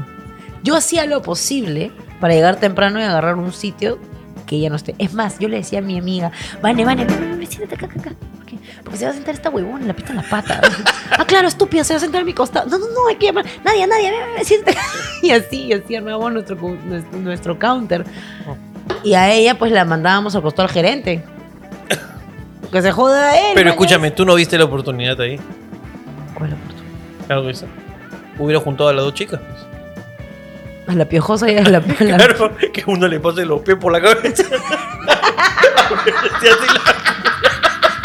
[0.63, 1.91] Yo hacía lo posible
[2.21, 3.99] para llegar temprano y agarrar un sitio
[4.47, 4.95] que ella no esté.
[4.99, 7.07] Es más, yo le decía a mi amiga, Vane, Vane,
[7.47, 8.13] siéntate acá, acá, acá.
[8.37, 8.59] ¿Por qué?
[8.83, 10.61] Porque se va a sentar esta huevona, la pita en la pata.
[11.11, 12.69] ah, claro, estúpida, se va a sentar a mi costado.
[12.69, 13.45] No, no, no, hay que llamar.
[13.65, 14.87] Nadie, nadie, ven, siéntate acá.
[15.23, 18.05] Y así, y así armábamos nuestro, nuestro, nuestro counter.
[19.05, 21.25] Y a ella, pues la mandábamos al costado al gerente.
[22.71, 23.53] Que se joda a él.
[23.55, 23.75] Pero mañas.
[23.75, 25.39] escúchame, tú no viste la oportunidad ahí.
[26.35, 27.27] ¿Cuál es la oportunidad?
[27.27, 27.67] Claro que sí.
[28.39, 29.41] Hubiera juntado a las dos chicas.
[30.93, 33.79] A la piojosa y a la, a la- Claro, que uno le pase los pies
[33.79, 34.45] por la cabeza.
[34.45, 34.53] Sí,
[36.49, 38.03] así la-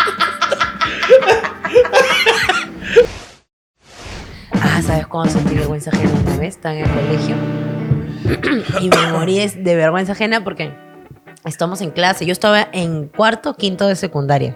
[4.54, 6.56] Ah, ¿sabes cuándo sentí vergüenza ajena una vez?
[6.56, 7.36] Estaba en el colegio.
[8.82, 10.74] y me morí de vergüenza ajena porque
[11.46, 12.26] estamos en clase.
[12.26, 14.56] Yo estaba en cuarto, quinto de secundaria.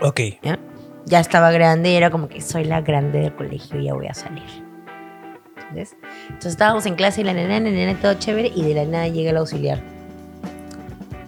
[0.00, 0.20] Ok.
[0.42, 0.58] ¿ya?
[1.06, 4.06] Ya estaba grande y era como que soy la grande del colegio y ya voy
[4.06, 4.44] a salir.
[5.72, 5.96] ¿Entendés?
[6.28, 9.08] Entonces estábamos en clase y la nena, la nena, todo chévere y de la nada
[9.08, 9.80] llega el auxiliar.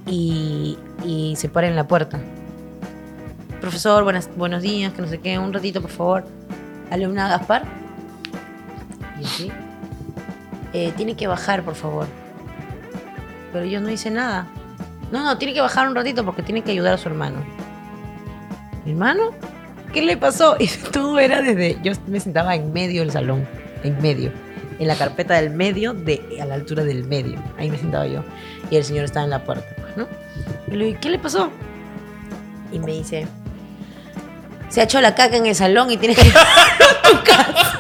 [0.07, 2.21] Y, y se para en la puerta.
[3.61, 6.25] Profesor, buenas, buenos días, que no sé qué, un ratito por favor.
[6.91, 7.65] Alumna Gaspar.
[9.21, 9.53] Y así.
[10.75, 12.07] "Eh, tiene que bajar, por favor.
[13.53, 14.47] Pero yo no hice nada.
[15.11, 17.39] No, no, tiene que bajar un ratito porque tiene que ayudar a su hermano.
[18.85, 19.31] ¿Mi hermano?
[19.95, 20.57] ¿Qué le pasó?
[20.61, 21.79] Y todo era desde.
[21.83, 23.47] Yo me sentaba en medio del salón.
[23.85, 24.33] En medio.
[24.81, 27.41] En la carpeta del medio, de, a la altura del medio.
[27.57, 28.25] Ahí me sentaba yo.
[28.71, 30.09] Y el señor estaba en la puerta, pues, ¿no?
[30.67, 31.51] Y le digo, ¿qué le pasó?
[32.73, 33.29] Y me dice.
[34.69, 37.79] Se ha hecho la caca en el salón y tiene que ir a tu casa.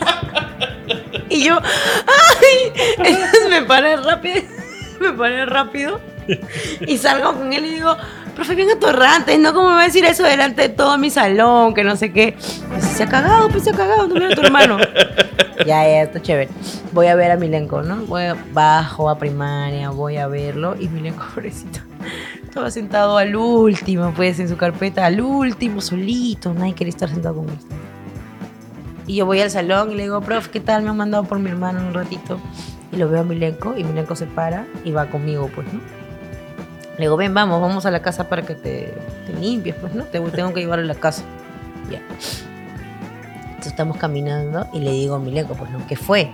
[1.28, 2.72] Y yo, ¡ay!
[2.98, 4.42] Entonces me paré rápido.
[5.00, 6.00] Me paré rápido.
[6.86, 7.96] Y salgo con él y digo,
[8.34, 9.52] profe, bien atorrante, ¿no?
[9.52, 11.74] ¿Cómo me va a decir eso delante de todo mi salón?
[11.74, 12.36] Que no sé qué.
[12.68, 14.78] Pues, se ha cagado, pues se ha cagado, no mira a tu hermano.
[15.66, 16.50] ya, ya, está chévere.
[16.92, 17.96] voy a ver a Milenko, ¿no?
[18.06, 21.80] Voy a- bajo a primaria, voy a verlo y Milenko, pobrecito,
[22.42, 27.36] estaba sentado al último, pues, en su carpeta, al último, solito, nadie quería estar sentado
[27.36, 27.58] con él.
[29.06, 30.82] Y yo voy al salón y le digo, prof, ¿qué tal?
[30.82, 32.38] Me han mandado por mi hermano un ratito.
[32.90, 35.80] Y lo veo a Milenko y Milenko se para y va conmigo, pues, ¿no?
[36.96, 38.94] Le digo, ven, vamos, vamos a la casa para que te,
[39.26, 40.04] te limpies, pues, ¿no?
[40.04, 41.22] Te tengo que llevar a la casa.
[41.90, 42.00] Ya.
[43.64, 45.86] Entonces estamos caminando y le digo a Milenko, pues, ¿no?
[45.86, 46.24] ¿Qué fue?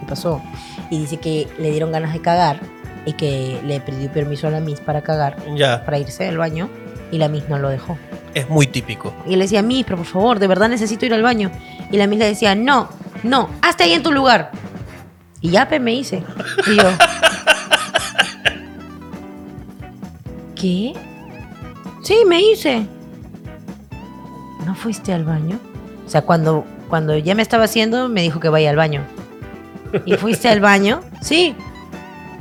[0.00, 0.42] ¿Qué pasó?
[0.90, 2.58] Y dice que le dieron ganas de cagar
[3.06, 6.68] y que le pidió permiso a la Miss para cagar, Ya, para irse al baño
[7.12, 7.96] y la Miss no lo dejó.
[8.34, 9.14] es muy típico.
[9.28, 11.52] Y le decía, Miss, pero por favor, de verdad necesito ir al baño.
[11.92, 12.88] Y la Miss le decía, no,
[13.22, 14.50] no, hazte ahí en tu lugar.
[15.40, 16.24] Y ya, pe, me hice.
[16.66, 16.82] Y yo,
[20.56, 20.94] ¿qué?
[22.02, 22.88] Sí, me hice.
[24.66, 25.60] ¿No fuiste al baño?
[26.04, 29.00] O sea, cuando, cuando ya me estaba haciendo, me dijo que vaya al baño.
[30.04, 31.00] ¿Y fuiste al baño?
[31.22, 31.56] Sí.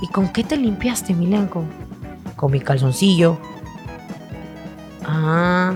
[0.01, 1.63] ¿Y con qué te limpiaste, Milenko?
[2.35, 3.37] Con mi calzoncillo.
[5.05, 5.73] Ah.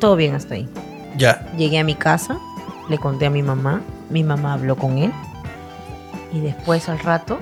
[0.00, 0.68] Todo bien hasta ahí.
[1.16, 1.50] Ya.
[1.56, 2.38] Llegué a mi casa,
[2.90, 3.80] le conté a mi mamá,
[4.10, 5.12] mi mamá habló con él
[6.30, 7.38] y después al rato,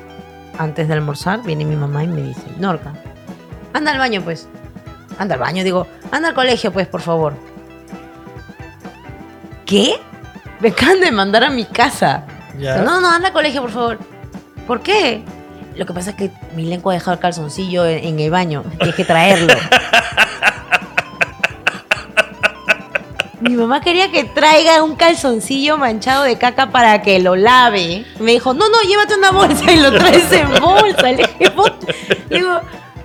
[0.58, 2.92] antes de almorzar, viene mi mamá y me dice, Norca,
[3.72, 4.48] anda al baño pues.
[5.18, 7.57] Anda al baño, digo, anda al colegio pues, por favor.
[9.68, 10.00] ¿Qué?
[10.60, 12.24] Me acaban de mandar a mi casa.
[12.58, 12.78] Ya.
[12.78, 13.98] No, no, anda al colegio, por favor.
[14.66, 15.22] ¿Por qué?
[15.76, 18.64] Lo que pasa es que mi lengua ha dejado el calzoncillo en, en el baño.
[18.78, 19.54] Tienes que traerlo.
[23.40, 28.06] Mi mamá quería que traiga un calzoncillo manchado de caca para que lo lave.
[28.20, 31.12] Me dijo, no, no, llévate una bolsa y lo traes en bolsa.
[31.12, 31.94] Le dije, "Bot-".
[32.30, 32.60] Le digo,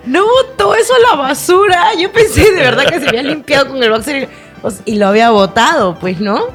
[0.05, 1.93] no botó eso a la basura.
[1.95, 4.27] Yo pensé de verdad que se había limpiado con el boxer y,
[4.63, 6.47] o sea, y lo había botado, pues, ¿no?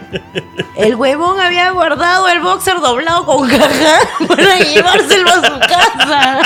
[0.76, 6.40] El huevón había guardado el boxer doblado con caja para llevárselo a su casa.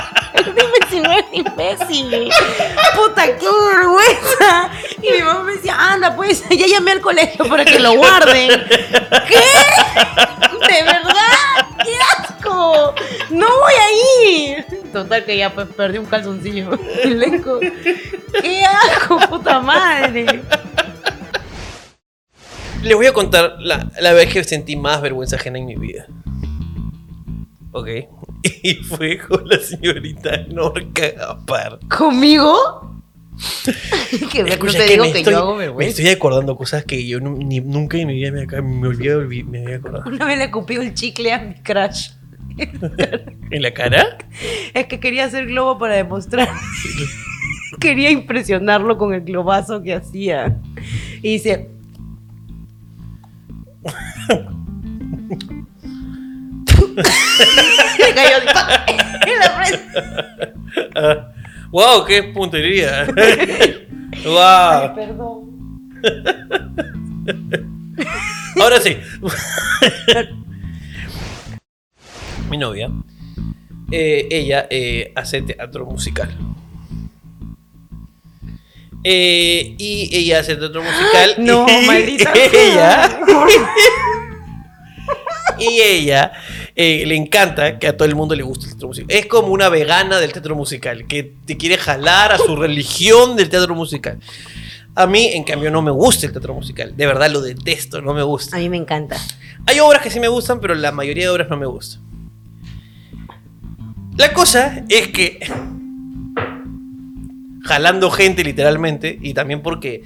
[0.45, 2.31] Dime si no es imbécil.
[2.95, 4.71] Puta, qué vergüenza.
[5.03, 8.51] Y mi mamá me decía, anda, pues, ya llamé al colegio para que lo guarden.
[8.69, 9.41] ¿Qué?
[10.69, 11.67] ¿De verdad?
[11.85, 12.95] ¡Qué asco!
[13.31, 14.67] ¡No voy a ir!
[14.93, 16.71] Total que ya pues perdí un calzoncillo.
[17.03, 17.59] Elenco.
[18.41, 20.43] ¡Qué asco, puta madre!
[22.83, 26.07] Les voy a contar la, la vez que sentí más vergüenza ajena en mi vida.
[27.73, 27.89] Ok.
[28.63, 31.79] Y fue con la señorita Norca Gapar.
[31.95, 32.57] ¿Conmigo?
[34.33, 35.91] que me, Escucha, te que digo me que estoy, yo hago me vergüenza.
[35.91, 39.45] estoy acordando cosas que yo ni- nunca en mi vida me, acá- me olvidé, olvi-
[39.45, 40.05] me había acordado.
[40.11, 42.11] Una vez le cupí el chicle a mi crush.
[43.51, 44.19] ¿En la cara?
[44.75, 46.49] Es que quería hacer globo para demostrar.
[47.79, 50.59] quería impresionarlo con el globazo que hacía.
[51.23, 51.69] Y dice.
[57.99, 58.47] Le cayó en
[59.39, 59.81] la frente.
[60.97, 61.33] Ah,
[61.71, 62.05] ¡Wow!
[62.05, 63.07] ¡Qué puntería!
[63.17, 63.89] Ay,
[64.25, 64.95] ¡Wow!
[64.95, 65.51] perdón.
[68.61, 68.97] Ahora sí.
[72.51, 72.91] Mi novia,
[73.93, 76.29] eh, ella eh, hace teatro musical.
[79.03, 81.35] Eh, y ella hace teatro musical.
[81.39, 83.21] No, y maldita Ella, sea.
[85.59, 86.33] y ella
[86.77, 89.17] eh, le encanta que a todo el mundo le guste el teatro musical.
[89.17, 93.49] Es como una vegana del teatro musical, que te quiere jalar a su religión del
[93.49, 94.19] teatro musical.
[94.95, 96.97] A mí, en cambio, no me gusta el teatro musical.
[96.97, 98.57] De verdad lo detesto, no me gusta.
[98.57, 99.17] A mí me encanta.
[99.67, 102.03] Hay obras que sí me gustan, pero la mayoría de obras no me gustan.
[104.17, 105.41] La cosa es que
[107.65, 110.03] jalando gente literalmente y también porque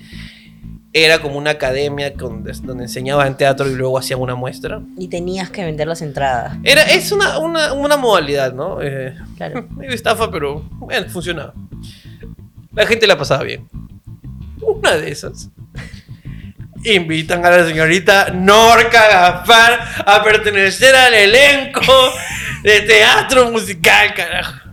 [0.97, 4.81] era como una academia donde, donde enseñaban teatro y luego hacían una muestra.
[4.97, 6.57] Y tenías que vender las entradas.
[6.63, 8.81] Era, es una, una, una modalidad, ¿no?
[8.81, 9.69] Eh, Claro.
[9.89, 11.53] estafa, pero bueno, funcionaba.
[12.73, 13.69] La gente la pasaba bien.
[14.61, 15.51] Una de esas.
[16.85, 21.83] Invitan a la señorita Norca Gafar a pertenecer al elenco
[22.63, 24.64] de teatro musical, carajo.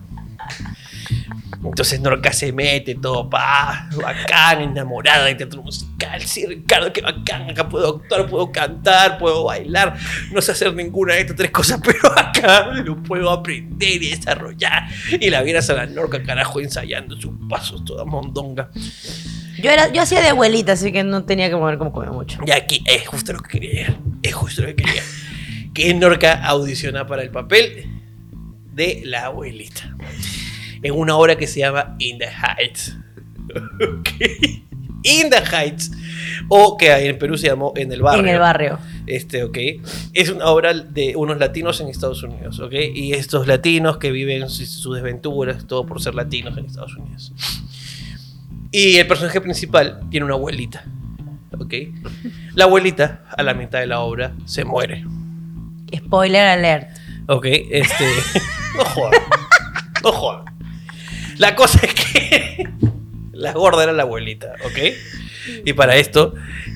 [1.64, 6.22] Entonces Norca se mete todo, pa, bacán, enamorada de teatro musical.
[6.22, 9.96] Sí, Ricardo, qué bacán, acá puedo actuar, puedo cantar, puedo bailar.
[10.32, 14.88] No sé hacer ninguna de estas tres cosas, pero acá lo puedo aprender y desarrollar.
[15.20, 18.72] Y la vieras a la Norca, carajo, ensayando sus pasos, toda mondonga.
[19.62, 22.40] Yo, era, yo hacía de abuelita, así que no tenía que mover como comía mucho.
[22.46, 23.96] Y aquí es justo lo que quería.
[24.24, 25.04] Es justo lo que quería.
[25.74, 27.86] Que Norca audiciona para el papel
[28.74, 29.96] de la abuelita.
[30.84, 32.98] En una obra que se llama In the Heights.
[33.54, 34.10] Ok.
[35.04, 35.92] in the Heights,
[36.48, 38.24] o que en Perú se llamó En el Barrio.
[38.24, 38.80] En el barrio.
[39.08, 39.58] Este, ok.
[40.14, 42.74] Es una obra de unos latinos en Estados Unidos, ok.
[42.94, 47.34] Y estos latinos que viven sus, sus desventuras, todo por ser latinos en Estados Unidos.
[48.72, 50.86] Y el personaje principal tiene una abuelita,
[51.58, 51.74] ok.
[52.56, 55.04] La abuelita, a la mitad de la obra, se muere.
[55.94, 56.90] Spoiler alert.
[57.28, 58.06] Ok, este.
[58.78, 59.22] no jodas.
[60.04, 60.51] No jodas.
[61.42, 62.70] La cosa es que.
[63.34, 64.94] La gorda era la abuelita, ¿ok?
[65.66, 66.36] Y para esto,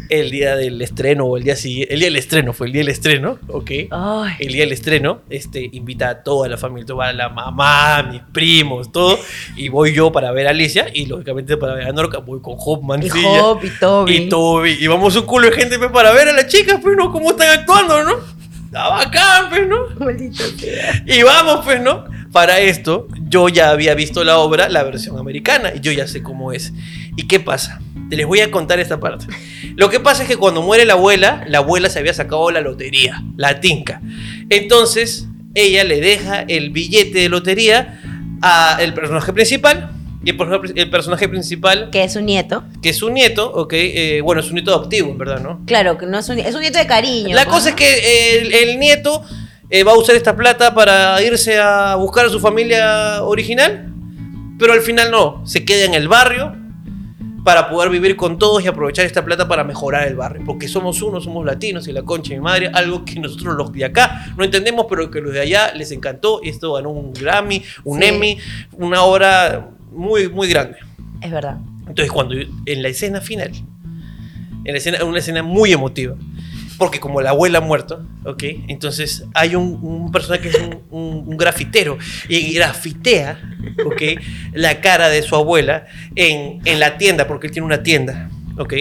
[0.10, 1.94] el día del estreno o el día siguiente.
[1.94, 3.72] El día del estreno fue el día del estreno, ¿ok?
[3.92, 4.34] Ay.
[4.40, 8.92] El día del estreno, este, invita a toda la familia, toda la mamá, mis primos,
[8.92, 9.20] todo.
[9.56, 12.56] Y voy yo para ver a Alicia y lógicamente para ver a Norca voy con
[12.58, 13.10] Hop Y.
[13.24, 14.16] Hop y Toby.
[14.16, 14.78] Y Toby.
[14.80, 17.12] Y vamos un culo de gente pues, para ver a las chicas, pues, ¿no?
[17.12, 18.16] Cómo están actuando, ¿no?
[18.76, 19.88] Está bacán, pues, ¿no?
[20.06, 21.02] Maldito sea.
[21.06, 22.04] Y vamos, pues, ¿no?
[22.34, 26.22] Para esto, yo ya había visto la obra, la versión americana, y yo ya sé
[26.22, 26.74] cómo es.
[27.16, 27.80] ¿Y qué pasa?
[28.10, 29.28] Te les voy a contar esta parte.
[29.78, 32.60] Lo que pasa es que cuando muere la abuela, la abuela se había sacado la
[32.60, 34.02] lotería, la tinca.
[34.50, 38.02] Entonces, ella le deja el billete de lotería
[38.42, 39.95] al personaje principal.
[40.26, 42.64] Y el personaje, el personaje principal, Que es su nieto.
[42.82, 45.62] que es su nieto, ok, eh, bueno, es un nieto adoptivo, en verdad, ¿no?
[45.68, 47.36] Claro, que no es un, es un nieto de cariño.
[47.36, 47.52] La ¿no?
[47.52, 49.24] cosa es que el, el nieto
[49.70, 53.94] eh, va a usar esta plata para irse a buscar a su familia original,
[54.58, 56.56] pero al final no, se queda en el barrio
[57.44, 61.04] para poder vivir con todos y aprovechar esta plata para mejorar el barrio, porque somos
[61.04, 64.26] uno, somos latinos y la concha de mi madre, algo que nosotros los de acá
[64.36, 68.02] no entendemos, pero que los de allá les encantó y esto ganó un Grammy, un
[68.02, 68.08] Sí.
[68.08, 68.38] Emmy,
[68.74, 70.78] una obra muy, muy grande.
[71.22, 71.58] Es verdad.
[71.88, 73.52] Entonces, cuando en la escena final,
[74.64, 76.16] en la escena, una escena muy emotiva,
[76.78, 78.44] porque como la abuela ha muerto, ¿ok?
[78.68, 83.40] Entonces hay un, un personaje que es un, un- un grafitero y grafitea,
[83.86, 84.02] ¿ok?
[84.54, 85.86] La cara de su abuela
[86.16, 88.74] en, en la tienda, porque él tiene una tienda, ¿ok?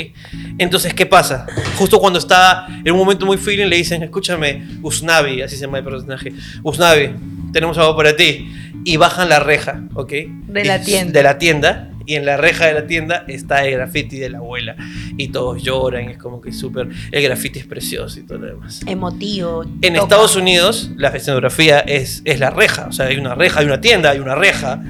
[0.59, 1.47] Entonces, ¿qué pasa?
[1.77, 5.79] Justo cuando está en un momento muy feeling, le dicen, escúchame, Usnavi, así se llama
[5.79, 6.33] el personaje,
[6.65, 7.11] Usnavi,
[7.55, 8.53] tenemos algo para ti.
[8.85, 10.13] Y bajan la reja, ¿ok?
[10.49, 11.13] De la tienda.
[11.13, 11.91] De la tienda.
[12.07, 14.77] Y en la reja de la tienda está el graffiti de la abuela.
[15.17, 16.89] Y todos lloran, es como que súper...
[17.11, 18.83] El graffiti es precioso y todo lo demás.
[18.87, 19.65] Emotivo.
[19.81, 20.03] En toca.
[20.03, 22.89] Estados Unidos, la escenografía es, es la reja.
[22.89, 24.83] O sea, hay una reja, hay una tienda, hay una reja.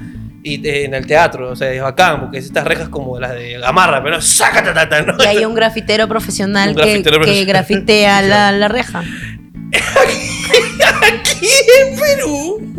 [0.43, 3.59] Y en el teatro, o sea, es bacán, porque es estas rejas como las de
[3.59, 5.15] Gamarra, pero ¡sácata, ¿no?
[5.23, 7.47] Y hay un grafitero profesional Un que, grafitero que profesional.
[7.47, 9.03] grafitea la, la reja.
[11.01, 11.47] Aquí
[11.81, 12.71] en Perú.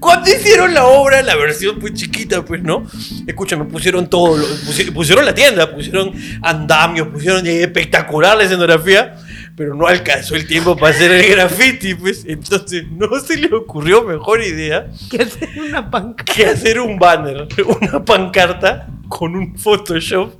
[0.00, 2.86] Cuando hicieron la obra, la versión pues chiquita, pues, ¿no?
[3.26, 6.12] Escúchame, pusieron todo, lo- pusi- pusieron la tienda, pusieron
[6.42, 9.14] andamios, pusieron eh, espectacular la escenografía,
[9.56, 12.24] pero no alcanzó el tiempo para hacer el graffiti, pues.
[12.26, 16.24] Entonces no se le ocurrió mejor idea Que hacer una panca.
[16.24, 17.46] que hacer un banner,
[17.80, 20.34] una pancarta con un Photoshop.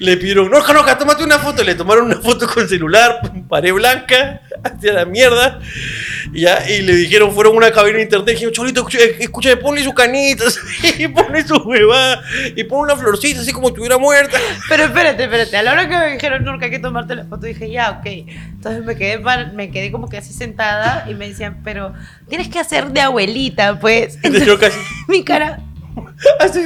[0.00, 1.62] Le pidieron, no, no, tómate una foto.
[1.62, 5.60] Le tomaron una foto con celular, pared blanca, hacia la mierda.
[6.32, 8.30] Y Ya, y le dijeron, fueron a una cabina de internet.
[8.34, 8.86] Dijeron, Cholito,
[9.18, 10.58] escúchame, ponle sus canitas.
[10.98, 12.22] Y ponle su huevada.
[12.56, 14.38] Y pon una florcita, así como estuviera muerta.
[14.68, 15.56] Pero espérate, espérate.
[15.56, 17.90] A la hora que me dijeron, no, que hay que tomarte la foto, dije, ya,
[18.00, 18.06] ok.
[18.06, 19.18] Entonces me quedé,
[19.54, 21.94] me quedé como que así sentada y me decían, pero
[22.28, 24.18] tienes que hacer de abuelita, pues.
[24.22, 24.78] Entonces casi,
[25.08, 25.60] Mi cara.
[26.40, 26.60] así.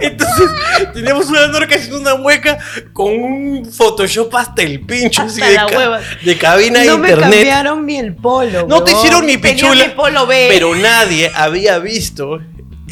[0.00, 0.46] Entonces,
[0.94, 2.58] teníamos una norca haciendo una mueca
[2.92, 6.00] con un Photoshop hasta el pincho, así Hasta de, la hueva.
[6.24, 7.30] de cabina de No me internet.
[7.38, 8.66] cambiaron ni el polo.
[8.66, 9.86] No te hicieron ni Tenía pichula.
[9.86, 10.46] mi polo B.
[10.50, 12.40] Pero nadie había visto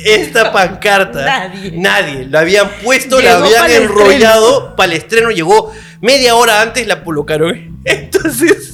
[0.04, 1.24] esta pancarta.
[1.24, 1.72] Nadie.
[1.74, 2.26] Nadie.
[2.28, 5.30] La habían puesto, la habían enrollado para el estreno.
[5.30, 7.80] Llegó media hora antes, la colocaron.
[7.84, 8.71] Entonces,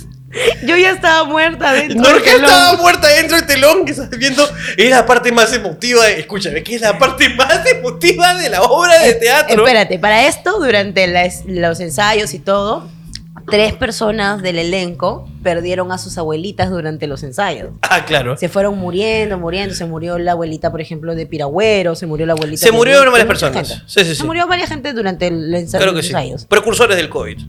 [0.62, 4.10] Yo ya estaba muerta dentro no del que estaba muerta dentro del telón, que estás
[4.10, 4.46] viendo.
[4.76, 6.06] Es la parte más emotiva.
[6.08, 9.56] Escúchame, que es la parte más emotiva de la obra de teatro.
[9.64, 12.90] Espérate, para esto, durante las- los ensayos y todo,
[13.50, 17.70] tres personas del elenco perdieron a sus abuelitas durante los ensayos.
[17.82, 18.36] Ah, claro.
[18.36, 19.74] Se fueron muriendo, muriendo.
[19.74, 23.04] Se murió la abuelita, por ejemplo, de Piragüero, se murió la abuelita Se de- murieron
[23.04, 23.68] de varias personas.
[23.68, 23.82] gente.
[23.86, 24.14] Sí, sí, sí.
[24.16, 26.12] Se murió varias gente durante el ensayo, Claro que los sí.
[26.12, 26.44] ensayos.
[26.46, 27.38] Precursores del COVID.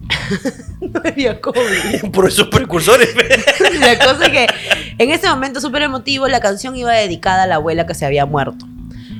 [0.81, 2.11] No había COVID.
[2.13, 3.09] Por esos precursores.
[3.79, 4.47] La cosa es que
[4.97, 8.25] en ese momento súper emotivo la canción iba dedicada a la abuela que se había
[8.25, 8.65] muerto.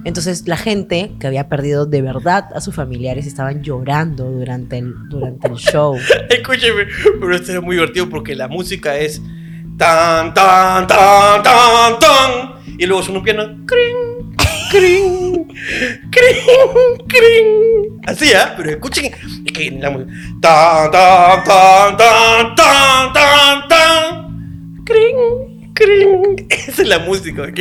[0.05, 4.93] Entonces la gente que había perdido de verdad a sus familiares estaban llorando durante el,
[5.09, 5.97] durante el show.
[6.29, 6.87] Escúcheme,
[7.19, 9.21] pero esto es muy divertido porque la música es
[9.77, 12.59] tan, tan, tan, tan, tan.
[12.77, 13.43] Y luego suena un piano.
[13.65, 14.35] Cring,
[14.71, 15.47] cring,
[16.11, 18.01] cring, cring.
[18.05, 18.53] Así, ¿ah?
[18.55, 19.11] Pero escuchen.
[19.45, 20.11] Es que la música.
[20.41, 23.68] Tan, tan, tan, tan, tan, tan.
[25.79, 26.47] Cring.
[26.67, 27.59] Esa es la música, ¿ok?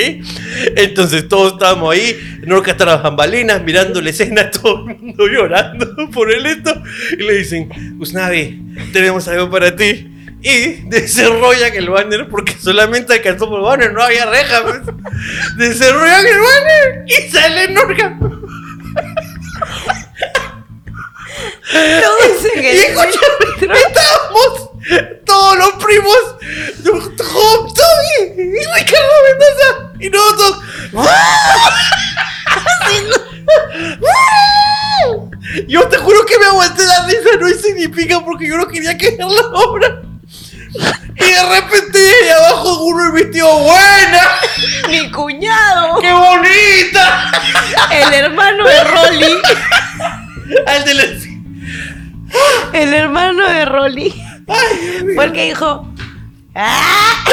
[0.77, 5.27] Entonces todos estábamos ahí, Norca está a las bambalinas, mirando la escena, todo el mundo
[5.27, 6.83] llorando por el esto.
[7.13, 10.15] Y le dicen, Usnavi, tenemos algo para ti.
[10.43, 14.63] Y desarrollan el banner porque solamente alcanzó por el banner, no había reja.
[14.63, 14.81] Pues.
[15.57, 18.19] Desarrollan el banner y sale Norca.
[21.71, 24.68] Todos en Y el escúchame, estábamos
[25.25, 26.17] todos los primos,
[26.85, 29.93] Job, Toby y Ricardo Mendoza.
[30.01, 30.63] Y nosotros.
[35.67, 39.11] Yo te juro que me aguanté la risa, no significa porque yo no quería que
[39.11, 40.03] ver la obra.
[41.17, 44.21] Y de repente ahí abajo uno el vestido buena,
[44.89, 47.31] Mi cuñado, qué bonita.
[47.91, 49.27] el hermano de Rolly,
[50.67, 51.05] Al de la...
[52.75, 54.23] el hermano de Rolly,
[55.15, 55.87] fue el que dijo.
[56.55, 57.25] "Ah".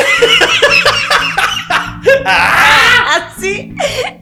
[3.15, 3.73] Así.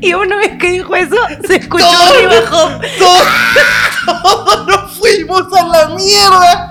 [0.02, 1.16] Y una vez que dijo eso,
[1.48, 2.80] se escuchó Todo-.
[3.00, 3.28] Todos,
[4.06, 6.70] todos nos fuimos a la mierda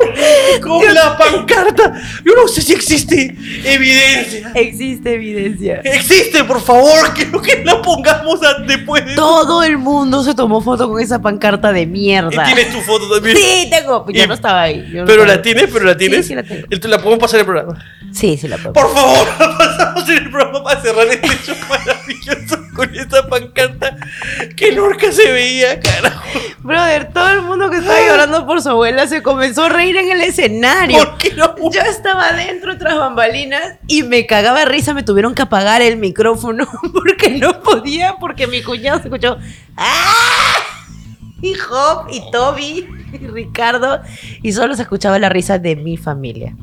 [0.63, 1.93] con la pancarta.
[2.25, 4.53] Yo no sé si existe evidencia.
[4.55, 5.81] Existe evidencia.
[5.85, 10.89] Existe, por favor, quiero que la pongamos después de Todo el mundo se tomó foto
[10.89, 12.45] con esa pancarta de Y mierda.
[12.45, 13.37] tienes tu foto también.
[13.37, 14.07] Sí, tengo.
[14.11, 14.89] Yo Y- no estaba ahí.
[14.93, 16.27] yo no Pero estaba la tienes, pero la tienes.
[16.27, 16.67] sí la tengo.
[16.89, 17.85] La podemos pasar en el programa.
[18.13, 18.73] Sí, sí la puedo.
[18.75, 23.97] Por favor, la pasamos en el programa para cerrar este show maravilloso con esta pancarta
[24.57, 26.23] que nunca se veía, carajo.
[26.61, 30.11] Brother, todo el mundo que estaba llorando por su abuela se comenzó a reír en
[30.11, 30.99] el escenario.
[30.99, 31.55] ¿Por qué no?
[31.71, 34.95] Yo estaba adentro tras bambalinas y me cagaba de risa.
[34.95, 39.39] Me tuvieron que apagar el micrófono porque no podía, porque mi cuñado se escuchó.
[39.77, 40.55] ¡Ah!
[41.41, 44.01] Y Job, y Toby, y Ricardo.
[44.43, 46.55] Y solo se escuchaba la risa de mi familia.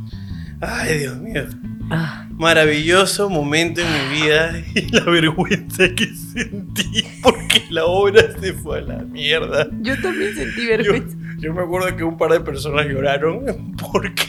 [0.62, 1.44] Ay, Dios mío.
[1.92, 8.54] Ah, Maravilloso momento en mi vida y la vergüenza que sentí porque la obra se
[8.54, 9.68] fue a la mierda.
[9.82, 11.18] yo también sentí vergüenza.
[11.40, 14.24] yo me acuerdo que un par de personas lloraron porque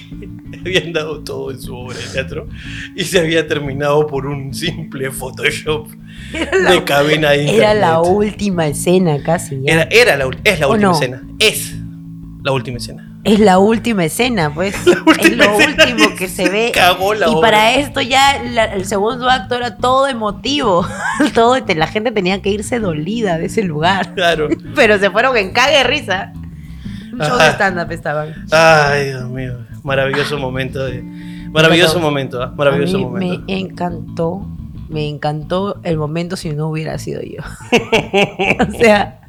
[0.64, 2.48] habían dado todo en su obra de teatro
[2.96, 5.88] y se había terminado por un simple Photoshop
[6.62, 7.60] la, de cabina de internet.
[7.62, 9.60] era la última escena casi.
[9.62, 9.72] ya.
[9.72, 10.94] Era, era la, es la ¿O última no?
[10.94, 11.22] escena.
[11.38, 11.74] Es
[12.42, 13.09] la última escena.
[13.22, 14.74] Es la última escena, pues.
[15.06, 16.70] última es lo último que se se ve.
[16.74, 17.40] cagó la y obra.
[17.40, 20.86] para esto ya la- el segundo acto era todo emotivo.
[21.34, 24.14] todo, la gente tenía que irse dolida de ese lugar.
[24.14, 24.48] Claro.
[24.74, 26.32] Pero se fueron en cague de risa.
[27.12, 28.34] Un show de stand-up estaban.
[28.52, 29.58] Ay, Dios mío.
[29.82, 31.02] Maravilloso momento de.
[31.50, 32.52] Maravilloso momento, ¿ah?
[32.56, 33.44] Maravilloso A mí momento.
[33.46, 34.46] Me encantó.
[34.90, 37.42] Me encantó el momento si no hubiera sido yo.
[38.68, 39.20] o sea,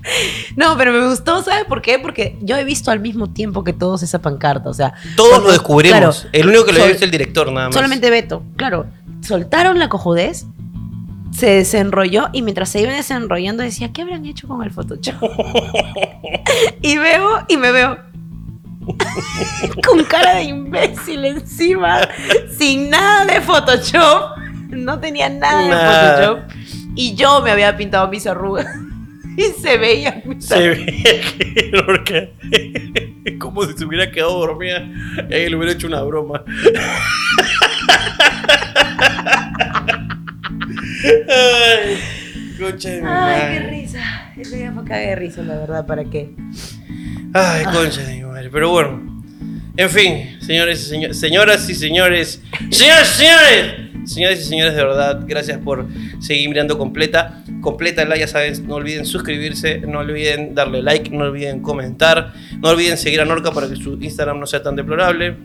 [0.55, 1.99] no, pero me gustó, ¿sabes por qué?
[1.99, 4.69] Porque yo he visto al mismo tiempo que todos esa pancarta.
[4.69, 5.99] O sea, Todos cuando- lo descubrimos.
[5.99, 7.75] claro, el único que lo vio es el director, nada más.
[7.75, 8.87] Solamente Beto, claro.
[9.21, 10.47] Soltaron la cojudez,
[11.31, 15.13] se desenrolló y mientras se iba desenrollando decía, ¿qué habrán hecho con el Photoshop?
[16.81, 17.99] y veo y me veo
[19.87, 21.99] con cara de imbécil encima,
[22.57, 24.40] sin nada de Photoshop.
[24.77, 26.19] No tenía nada, Nada.
[26.19, 26.51] de Photoshop.
[26.95, 28.67] Y yo me había pintado mis arrugas.
[29.37, 32.27] Y se veía mis Se veía que Lorca.
[33.39, 34.83] Como si se hubiera quedado dormida.
[35.29, 36.43] Y le hubiera hecho una broma.
[41.27, 41.97] Ay,
[42.59, 43.69] concha de mi Ay, qué madre.
[43.69, 44.31] risa.
[44.37, 46.31] Eso ya fue cague de risa, la verdad, ¿para qué?
[47.33, 48.49] Ay, concha de mi madre.
[48.51, 49.23] Pero bueno.
[49.77, 52.41] En fin, señores y señores, señoras y señores.
[52.69, 53.25] Señoras y
[54.05, 54.11] señores.
[54.11, 55.85] Señoras y señores, de verdad, gracias por
[56.19, 57.43] seguir mirando completa.
[57.61, 62.97] Complétala, ya saben, no olviden suscribirse, no olviden darle like, no olviden comentar, no olviden
[62.97, 65.35] seguir a Norca para que su Instagram no sea tan deplorable.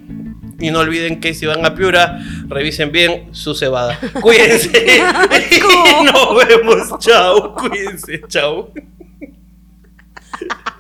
[0.59, 3.99] Y no olviden que si van a Piura, revisen bien su cebada.
[4.23, 4.71] Cuídense.
[6.13, 6.99] Nos vemos.
[6.99, 7.55] Chao.
[7.55, 8.23] Cuídense.
[8.29, 8.73] Chao.